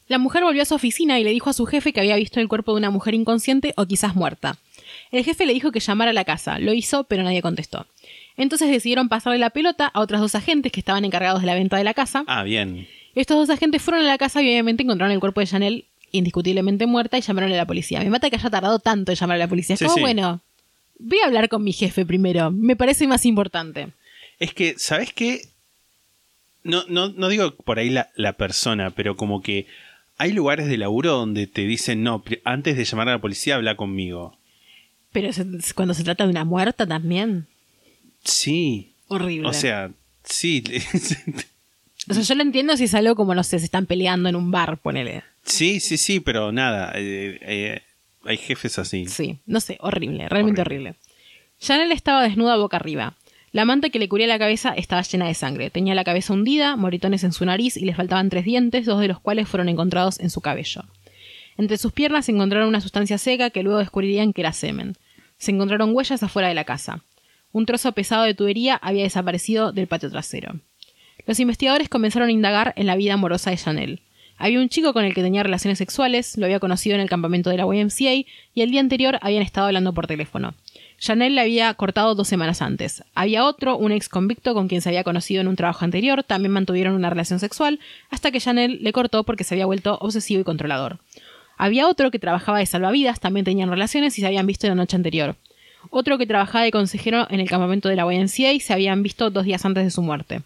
[0.06, 2.40] La mujer volvió a su oficina y le dijo a su jefe que había visto
[2.40, 4.56] el cuerpo de una mujer inconsciente o quizás muerta.
[5.10, 6.58] El jefe le dijo que llamara a la casa.
[6.58, 7.86] Lo hizo, pero nadie contestó.
[8.38, 11.76] Entonces decidieron pasarle la pelota a otros dos agentes que estaban encargados de la venta
[11.76, 12.24] de la casa.
[12.26, 12.88] Ah, bien.
[13.14, 16.86] Estos dos agentes fueron a la casa y obviamente encontraron el cuerpo de Chanel indiscutiblemente
[16.86, 18.00] muerta y llamaron a la policía.
[18.00, 19.74] Me mata que haya tardado tanto en llamar a la policía.
[19.74, 20.00] Es Sí, como, sí.
[20.00, 20.40] bueno,
[20.98, 22.50] voy a hablar con mi jefe primero.
[22.50, 23.88] Me parece más importante.
[24.38, 25.42] Es que, ¿sabes qué?
[26.62, 29.66] No, no, no digo por ahí la, la persona, pero como que
[30.16, 33.76] hay lugares de laburo donde te dicen, no, antes de llamar a la policía, habla
[33.76, 34.36] conmigo.
[35.12, 35.30] Pero
[35.74, 37.46] cuando se trata de una muerta también.
[38.28, 38.94] Sí.
[39.08, 39.48] Horrible.
[39.48, 39.90] O sea,
[40.24, 40.62] sí.
[42.10, 44.36] O sea, yo lo entiendo si es algo como, no sé, se están peleando en
[44.36, 45.24] un bar, ponele.
[45.42, 46.92] sí, sí, sí, pero nada.
[46.94, 47.82] eh, eh,
[48.24, 49.04] hay jefes así.
[49.06, 50.94] Sí, no sé, horrible, realmente horrible.
[51.60, 53.14] Chanel estaba desnuda boca arriba.
[53.52, 55.68] La manta que le cubría la cabeza estaba llena de sangre.
[55.68, 59.08] Tenía la cabeza hundida, moritones en su nariz y le faltaban tres dientes, dos de
[59.08, 60.84] los cuales fueron encontrados en su cabello.
[61.58, 64.94] Entre sus piernas se encontraron una sustancia seca que luego descubrirían que era semen.
[65.36, 67.02] Se encontraron huellas afuera de la casa.
[67.52, 70.60] Un trozo pesado de tubería había desaparecido del patio trasero.
[71.26, 74.02] Los investigadores comenzaron a indagar en la vida amorosa de Chanel.
[74.36, 77.50] Había un chico con el que tenía relaciones sexuales, lo había conocido en el campamento
[77.50, 78.26] de la YMCA y
[78.62, 80.54] el día anterior habían estado hablando por teléfono.
[80.98, 83.02] Chanel le había cortado dos semanas antes.
[83.14, 86.52] Había otro, un ex convicto con quien se había conocido en un trabajo anterior, también
[86.52, 87.80] mantuvieron una relación sexual,
[88.10, 90.98] hasta que Chanel le cortó porque se había vuelto obsesivo y controlador.
[91.56, 94.96] Había otro que trabajaba de salvavidas, también tenían relaciones y se habían visto la noche
[94.96, 95.36] anterior.
[95.90, 99.30] Otro que trabajaba de consejero en el campamento de la YMCA y se habían visto
[99.30, 100.42] dos días antes de su muerte.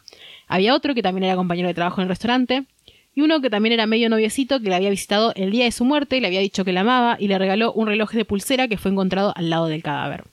[0.48, 2.64] Había otro que también era compañero de trabajo en el restaurante.
[3.14, 5.84] Y uno que también era medio noviecito que le había visitado el día de su
[5.84, 8.68] muerte y le había dicho que la amaba y le regaló un reloj de pulsera
[8.68, 10.24] que fue encontrado al lado del cadáver.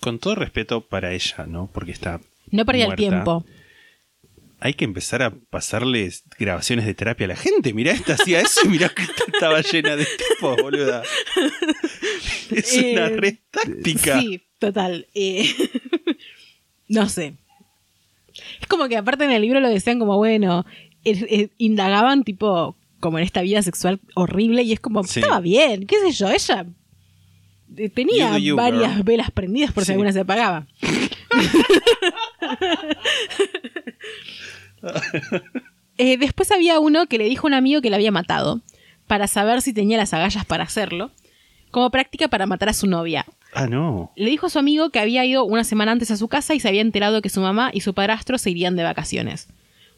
[0.00, 1.70] Con todo respeto para ella, ¿no?
[1.72, 2.20] Porque está.
[2.50, 3.44] No perdía el tiempo.
[4.60, 7.72] Hay que empezar a pasarles grabaciones de terapia a la gente.
[7.72, 11.02] Mirá, esta hacía eso y mirá que esta estaba llena de tipos, boluda.
[12.50, 14.20] Es una Eh, red táctica.
[14.20, 15.06] Sí, total.
[15.14, 15.48] Eh,
[16.88, 17.34] no sé.
[18.60, 20.64] Es como que aparte en el libro lo decían como, bueno,
[21.04, 25.20] eh, eh, indagaban tipo como en esta vida sexual horrible y es como, Sí.
[25.20, 26.66] estaba bien, qué sé yo, ella
[27.76, 29.02] eh, tenía You do you, varias girl.
[29.04, 29.92] velas prendidas por si Sí.
[29.92, 30.66] alguna se apagaba.
[35.98, 38.60] Eh, después había uno que le dijo a un amigo que le había matado
[39.06, 41.10] para saber si tenía las agallas para hacerlo,
[41.70, 43.24] como práctica para matar a su novia.
[43.58, 44.12] Ah, no.
[44.16, 46.60] Le dijo a su amigo que había ido una semana antes a su casa y
[46.60, 49.48] se había enterado que su mamá y su padrastro se irían de vacaciones.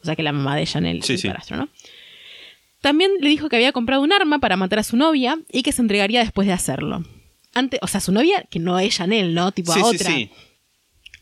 [0.01, 1.27] O sea que la mamá de Chanel Sí, y el sí.
[1.27, 1.69] padrastro, ¿no?
[2.81, 5.73] También le dijo que había comprado un arma para matar a su novia y que
[5.73, 7.05] se entregaría después de hacerlo.
[7.53, 9.51] Antes, o sea, su novia, que no es Chanel, ¿no?
[9.51, 10.11] Tipo Sí, a otra.
[10.13, 10.31] sí.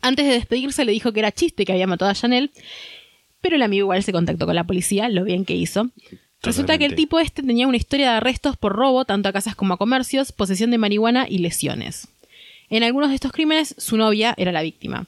[0.03, 2.51] Antes de despedirse le dijo que era chiste que había matado a Chanel,
[3.41, 5.89] pero el amigo igual se contactó con la policía, lo bien que hizo.
[6.43, 9.57] Resulta que el tipo este tenía una historia de arrestos por robo, tanto a casas
[9.57, 12.09] como a comercios, posesión de marihuana y lesiones.
[12.70, 15.06] En algunos de estos crímenes, su novia era la víctima.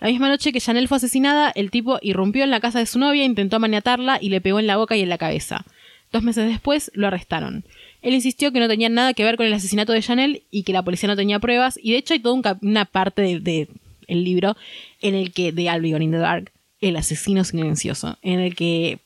[0.00, 2.98] La misma noche que Chanel fue asesinada, el tipo irrumpió en la casa de su
[2.98, 5.64] novia, intentó maniatarla y le pegó en la boca y en la cabeza.
[6.10, 7.64] Dos meses después lo arrestaron.
[8.02, 10.72] Él insistió que no tenía nada que ver con el asesinato de Chanel y que
[10.72, 11.78] la policía no tenía pruebas.
[11.80, 13.68] Y de hecho hay toda un una parte del de,
[14.08, 14.56] el libro
[15.00, 16.50] en el que, de Albion in the Dark,
[16.80, 18.98] el asesino silencioso, en el que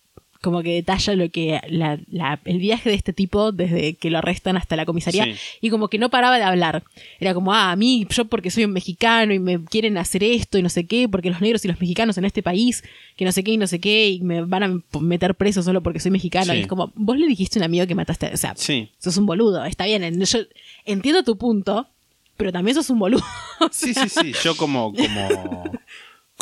[0.45, 4.19] como que detalla lo que la- la- el viaje de este tipo desde que lo
[4.19, 5.35] arrestan hasta la comisaría Sí.
[5.61, 6.85] y como que no paraba de hablar.
[7.19, 10.59] Era como, ah, a mí, yo porque soy un mexicano y me quieren hacer esto
[10.59, 12.85] y no sé qué, porque los negros y los mexicanos en este país,
[13.17, 15.83] que no sé qué y no sé qué, y me van a meter preso solo
[15.83, 16.53] porque soy mexicano.
[16.53, 16.59] Sí.
[16.59, 18.91] Y es como, vos le dijiste a un amigo que mataste, o sea, Sí.
[18.99, 20.39] sos un boludo, está bien, en- yo
[20.85, 21.89] entiendo tu punto,
[22.37, 23.23] pero también sos un boludo.
[23.61, 24.33] O Sí, sí, sí.
[24.43, 25.65] Yo como, como,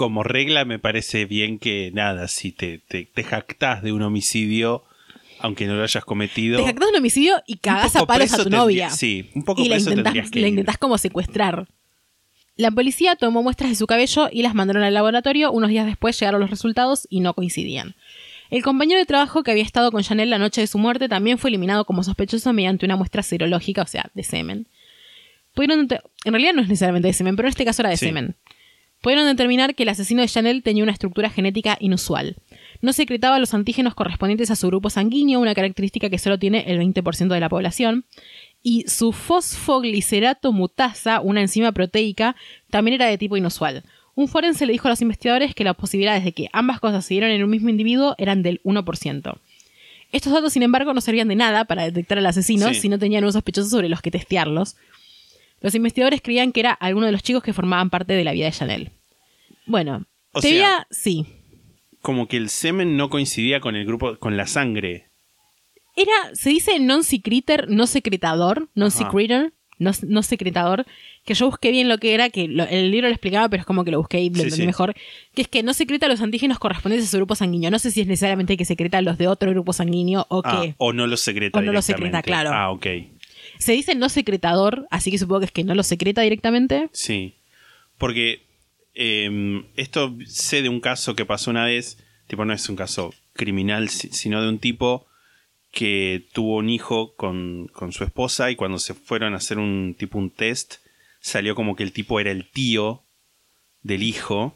[0.02, 4.82] como regla me parece bien que nada, si te, te, te jactás de un homicidio,
[5.38, 6.58] aunque no lo hayas cometido.
[6.58, 8.90] Te jactás de un homicidio y cagás a palos a tu novia.
[8.90, 11.68] sí, un poco y la preso intentás, tendrías que la intentás como secuestrar.
[12.56, 15.52] La policía tomó muestras de su cabello y las mandaron al laboratorio.
[15.52, 17.94] Unos días después llegaron los resultados y no coincidían.
[18.50, 21.38] El compañero de trabajo que había estado con Chanel la noche de su muerte también
[21.38, 24.66] fue eliminado como sospechoso mediante una muestra serológica, o sea, de semen.
[25.54, 25.86] Pudieron
[26.24, 28.06] en realidad no es necesariamente de semen, pero en este caso era de Sí.
[28.06, 28.34] semen.
[29.02, 32.36] Pudieron determinar que el asesino de Chanel tenía una estructura genética inusual.
[32.80, 36.78] No secretaba los antígenos correspondientes a su grupo sanguíneo, una característica que solo tiene el
[36.80, 38.04] 20% de la población.
[38.62, 42.36] Y su fosfoglicerato mutasa, una enzima proteica,
[42.70, 43.82] también era de tipo inusual.
[44.14, 47.14] Un forense le dijo a los investigadores que las posibilidades de que ambas cosas se
[47.14, 49.38] dieran en un mismo individuo eran del 1%.
[50.12, 52.74] Estos datos, sin embargo, no servían de nada para detectar al asesino Sí.
[52.74, 54.76] si no tenían un sospechoso sobre los que testearlos.
[55.62, 58.46] Los investigadores creían que era alguno de los chicos que formaban parte de la vida
[58.46, 58.90] de Chanel.
[59.66, 61.26] Bueno, O te sea- veía- sí.
[62.00, 65.06] Como que el semen no coincidía con el grupo, con la sangre.
[65.94, 70.86] Era, se dice non-secreter, no secretador, non-secreter, no, no secretador,
[71.24, 73.66] que yo busqué bien lo que era, que lo- el libro lo explicaba, pero es
[73.66, 74.66] como que lo busqué y lo Sí, entendí sí.
[74.66, 74.94] mejor,
[75.34, 77.70] que es que no secreta los antígenos correspondientes a su grupo sanguíneo.
[77.70, 80.74] No sé si es necesariamente que secreta los de otro grupo sanguíneo o Ah, qué.
[80.78, 82.06] o no lo secreta O no lo directamente.
[82.06, 82.50] secreta, claro.
[82.52, 82.86] Ah, ok.
[83.62, 86.88] Se dice no secretador, así que supongo que es que no lo secreta directamente.
[86.92, 87.34] Sí.
[87.98, 88.42] Porque
[88.94, 93.14] eh, esto sé de un caso que pasó una vez, tipo no es un caso
[93.34, 95.06] criminal, si- sino de un tipo
[95.70, 99.94] que tuvo un hijo con, con su esposa y cuando se fueron a hacer un
[99.98, 100.74] tipo un test,
[101.20, 103.02] salió como que el tipo era el tío
[103.82, 104.54] del hijo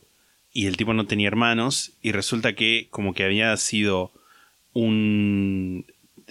[0.53, 4.13] y el tipo no tenía hermanos y resulta que como que había sido
[4.75, 5.87] un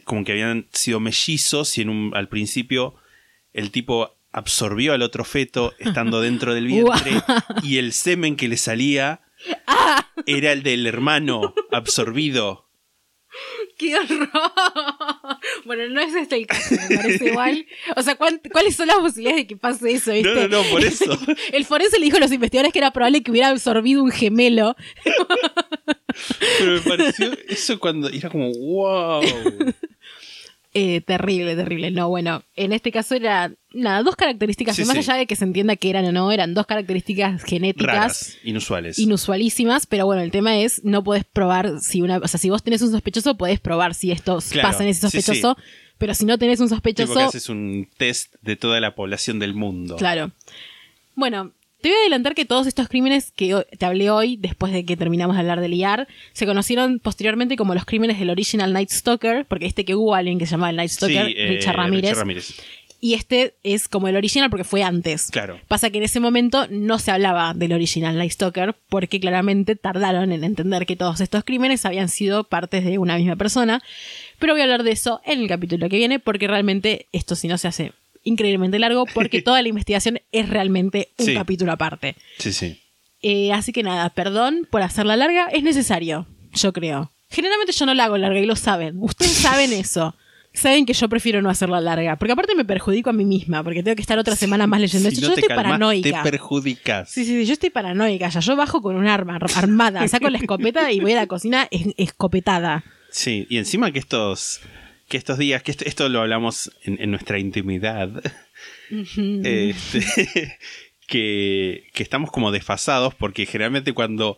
[0.05, 2.95] como que habían sido mellizos y en un, al principio
[3.53, 7.11] el tipo absorbió al otro feto estando dentro del vientre
[7.63, 9.21] y el semen que le salía
[10.25, 12.63] era el del hermano absorbido.
[13.77, 14.29] ¡Qué horror!
[15.65, 17.65] Bueno, no es este el caso, me parece igual.
[17.97, 20.13] O sea, ¿cuán- ¿cuáles son las posibilidades de que pase eso?
[20.13, 21.17] No, no, no, por eso.
[21.51, 24.75] El forense le dijo a los investigadores que era probable que hubiera absorbido un gemelo.
[26.59, 29.21] Pero me pareció eso cuando era como wow.
[30.77, 31.89] Eh, terrible, terrible.
[31.89, 34.97] No, bueno, en este caso era, nada, dos características, Sí, más sí.
[34.99, 38.99] allá de que se entienda que eran o no, eran dos características genéticas Raras, inusuales.
[38.99, 42.61] inusualísimas, pero bueno, el tema es, no podés probar si una, o sea, si vos
[42.61, 45.57] tenés un sospechoso, podés probar si esto Claro, pasa en ese sí, sospechoso,
[45.97, 49.39] pero si no tenés un Tipo que sospechoso, haces un test de toda la población
[49.39, 49.95] del mundo.
[49.95, 50.31] Claro.
[51.15, 51.53] Bueno,
[51.85, 54.97] te voy a adelantar que todos estos crímenes que te hablé hoy, después de que
[54.97, 59.45] terminamos de hablar del IAR, se conocieron posteriormente como los crímenes del original Night Stalker,
[59.45, 62.17] porque este que hubo alguien que se llamaba el Night Stalker, Sí, eh, Richard Ramírez.
[62.17, 62.55] Ramírez.
[63.01, 65.29] Y este es como el original porque fue antes.
[65.29, 65.59] Claro.
[65.67, 70.31] Pasa que en ese momento no se hablaba del original Night Stalker porque claramente tardaron
[70.31, 73.83] en entender que todos estos crímenes habían sido partes de una misma persona.
[74.39, 77.47] Pero voy a hablar de eso en el capítulo que viene porque realmente esto si
[77.47, 77.91] no se hace
[78.25, 81.33] increíblemente largo porque toda la investigación es realmente un Sí.
[81.33, 82.15] capítulo aparte.
[82.39, 82.81] Sí, sí.
[83.21, 87.11] Eh, así que nada, perdón por hacerla larga, es necesario, yo creo.
[87.29, 88.97] Generalmente yo no la hago larga y lo saben.
[88.99, 90.13] Ustedes saben eso.
[90.53, 92.15] Saben que yo prefiero no hacerla larga.
[92.17, 95.09] Porque aparte me perjudico a mí misma, porque tengo que estar otra semana más leyendo
[95.09, 96.23] Si no yo te estoy calmas, paranoica.
[96.23, 97.09] Te perjudicas.
[97.11, 98.29] Sí, sí, sí, yo estoy paranoica.
[98.29, 101.27] Ya yo bajo con un arma ar- armada, saco la escopeta y voy a la
[101.27, 102.85] cocina es- escopetada.
[103.11, 104.61] Sí, y encima que estos,
[105.07, 108.23] que estos días, que esto, esto lo hablamos en, en nuestra intimidad,
[108.89, 110.57] este,
[111.07, 114.37] que, que estamos como desfasados porque generalmente cuando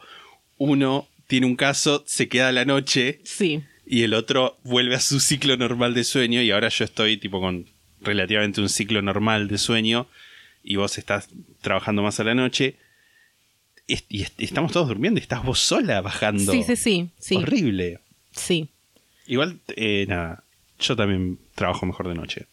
[0.58, 3.64] uno tiene un caso se queda a la noche Sí.
[3.86, 7.40] y el otro vuelve a su ciclo normal de sueño y ahora yo estoy tipo
[7.40, 7.66] con
[8.02, 10.08] relativamente un ciclo normal de sueño
[10.64, 11.30] y vos estás
[11.62, 12.76] trabajando más a la noche
[13.88, 16.52] y, y est- estamos todos durmiendo y estás vos sola bajando.
[16.52, 17.10] Sí, sí, sí.
[17.20, 17.36] Sí.
[17.38, 18.00] Horrible.
[18.32, 18.68] Sí.
[19.28, 20.44] Igual, eh, nada,
[20.80, 22.48] yo también trabajo mejor de noche.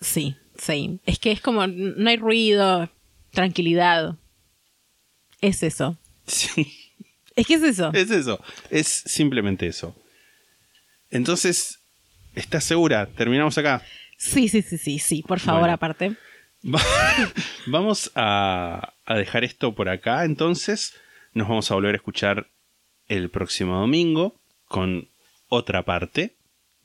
[0.00, 1.00] Sí, sí.
[1.06, 2.90] Es que es como, no hay ruido,
[3.32, 4.16] tranquilidad.
[5.40, 5.98] Es eso.
[6.26, 6.72] Sí,
[7.36, 7.90] Es que es eso.
[7.92, 9.94] es eso, es simplemente eso.
[11.10, 11.78] Entonces,
[12.34, 13.06] ¿estás segura?
[13.06, 13.82] Terminamos acá.
[14.18, 15.22] Sí, sí, sí, sí, sí.
[15.22, 15.74] Por favor, Bueno.
[15.74, 16.16] aparte.
[16.64, 16.82] Va-
[17.66, 20.94] vamos a, a dejar esto por acá, entonces
[21.32, 22.48] nos vamos a volver a escuchar
[23.08, 25.08] el próximo domingo con
[25.48, 26.34] otra parte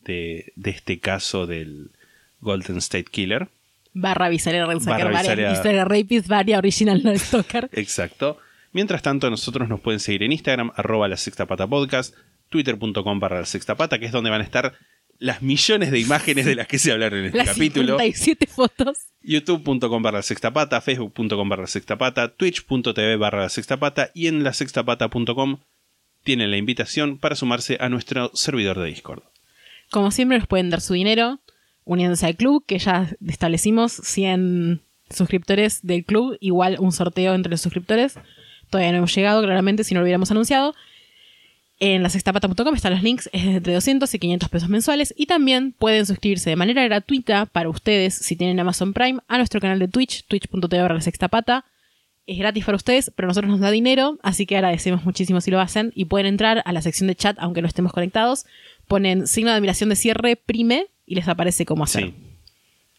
[0.06, 1.92] de, de este caso del
[2.40, 3.50] Golden State Killer.
[3.94, 7.70] Barra Visaria Visaria- Rapist, Varia Original No Stalker.
[7.74, 8.38] Exacto.
[8.74, 12.16] Mientras tanto, nosotros nos pueden seguir en Instagram, arroba la sexta pata podcast,
[12.50, 14.74] twitter.com barra la sexta pata, que es donde van a estar
[15.20, 17.98] las millones de imágenes de las que se hablaron en este Las capítulo.
[18.00, 18.98] 57 fotos.
[19.22, 24.10] youtube.com barra la sexta pata, facebook.com barra la sexta pata, twitch.tv barra la sexta pata
[24.16, 25.60] y en la sextapata.com
[26.24, 29.22] tienen la invitación para sumarse a nuestro servidor de Discord.
[29.92, 31.40] Como siempre, nos pueden dar su dinero
[31.84, 37.62] uniéndose al club, que ya establecimos 100 suscriptores del club, igual un sorteo entre los
[37.62, 38.18] suscriptores.
[38.70, 40.74] Todavía no hemos llegado, claramente, si no lo hubiéramos anunciado.
[41.80, 45.14] En la sextapata.com están los links, es entre 200 y 500 pesos mensuales.
[45.18, 49.60] Y también pueden suscribirse de manera gratuita para ustedes, si tienen Amazon Prime, a nuestro
[49.60, 51.66] canal de Twitch, twitch.tv la sextapata.
[52.28, 55.52] Es gratis para ustedes, pero a nosotros nos da dinero, así que agradecemos muchísimo si
[55.52, 55.92] lo hacen.
[55.96, 58.46] Y pueden entrar a la sección de chat, aunque no estemos conectados.
[58.92, 62.08] Ponen signo de admiración de cierre, prime, y les aparece cómo hacer.
[62.08, 62.14] Sí.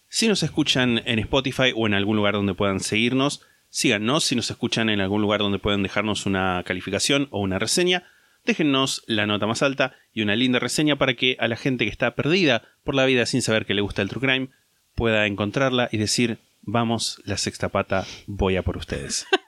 [0.09, 4.25] Si nos escuchan en Spotify o en algún lugar donde puedan seguirnos, síganos.
[4.25, 8.05] Si nos escuchan en algún lugar donde pueden dejarnos una calificación o una reseña,
[8.47, 11.91] déjennos la nota más alta y una linda reseña para que a la gente que
[11.91, 14.49] está perdida por la vida sin saber que le gusta el true crime
[14.95, 19.27] pueda encontrarla y decir, vamos, la sexta pata, voy a por ustedes.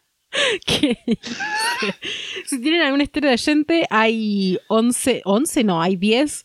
[2.46, 6.44] Si tienen alguna historia de gente, hay 11, 11 no, hay 10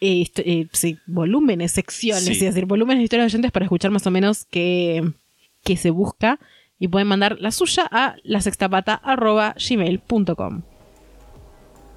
[0.00, 2.32] eh, eh, sí, volúmenes, secciones, Sí.
[2.32, 5.02] es decir, volúmenes de historias de oyentes para escuchar más o menos qué,
[5.64, 6.38] qué se busca.
[6.80, 10.62] Y pueden mandar la suya a lasextapata.gmail.com.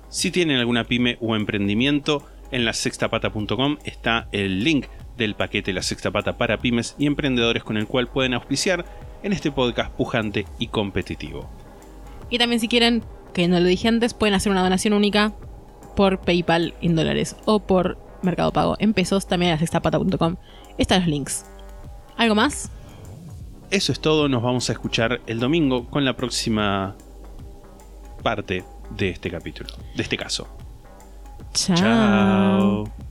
[0.10, 4.88] Si tienen alguna pyme o emprendimiento, en la sextapata.com está el link
[5.18, 8.84] del paquete La Sexta Pata para pymes y emprendedores con el cual pueden auspiciar
[9.24, 11.50] en este podcast pujante y competitivo.
[12.30, 13.04] Y también si quieren,
[13.34, 15.34] que no lo dije antes, pueden hacer una donación única
[15.96, 20.36] por PayPal en dólares o por Mercado Pago en pesos, también a sextapata.com.
[20.78, 21.46] Están los links.
[22.18, 22.72] ¿Algo más?
[23.70, 26.96] Eso es todo, nos vamos a escuchar el domingo con la próxima
[28.22, 30.48] parte de este capítulo, de este caso.
[31.54, 31.76] Chao.
[31.76, 33.11] Chao.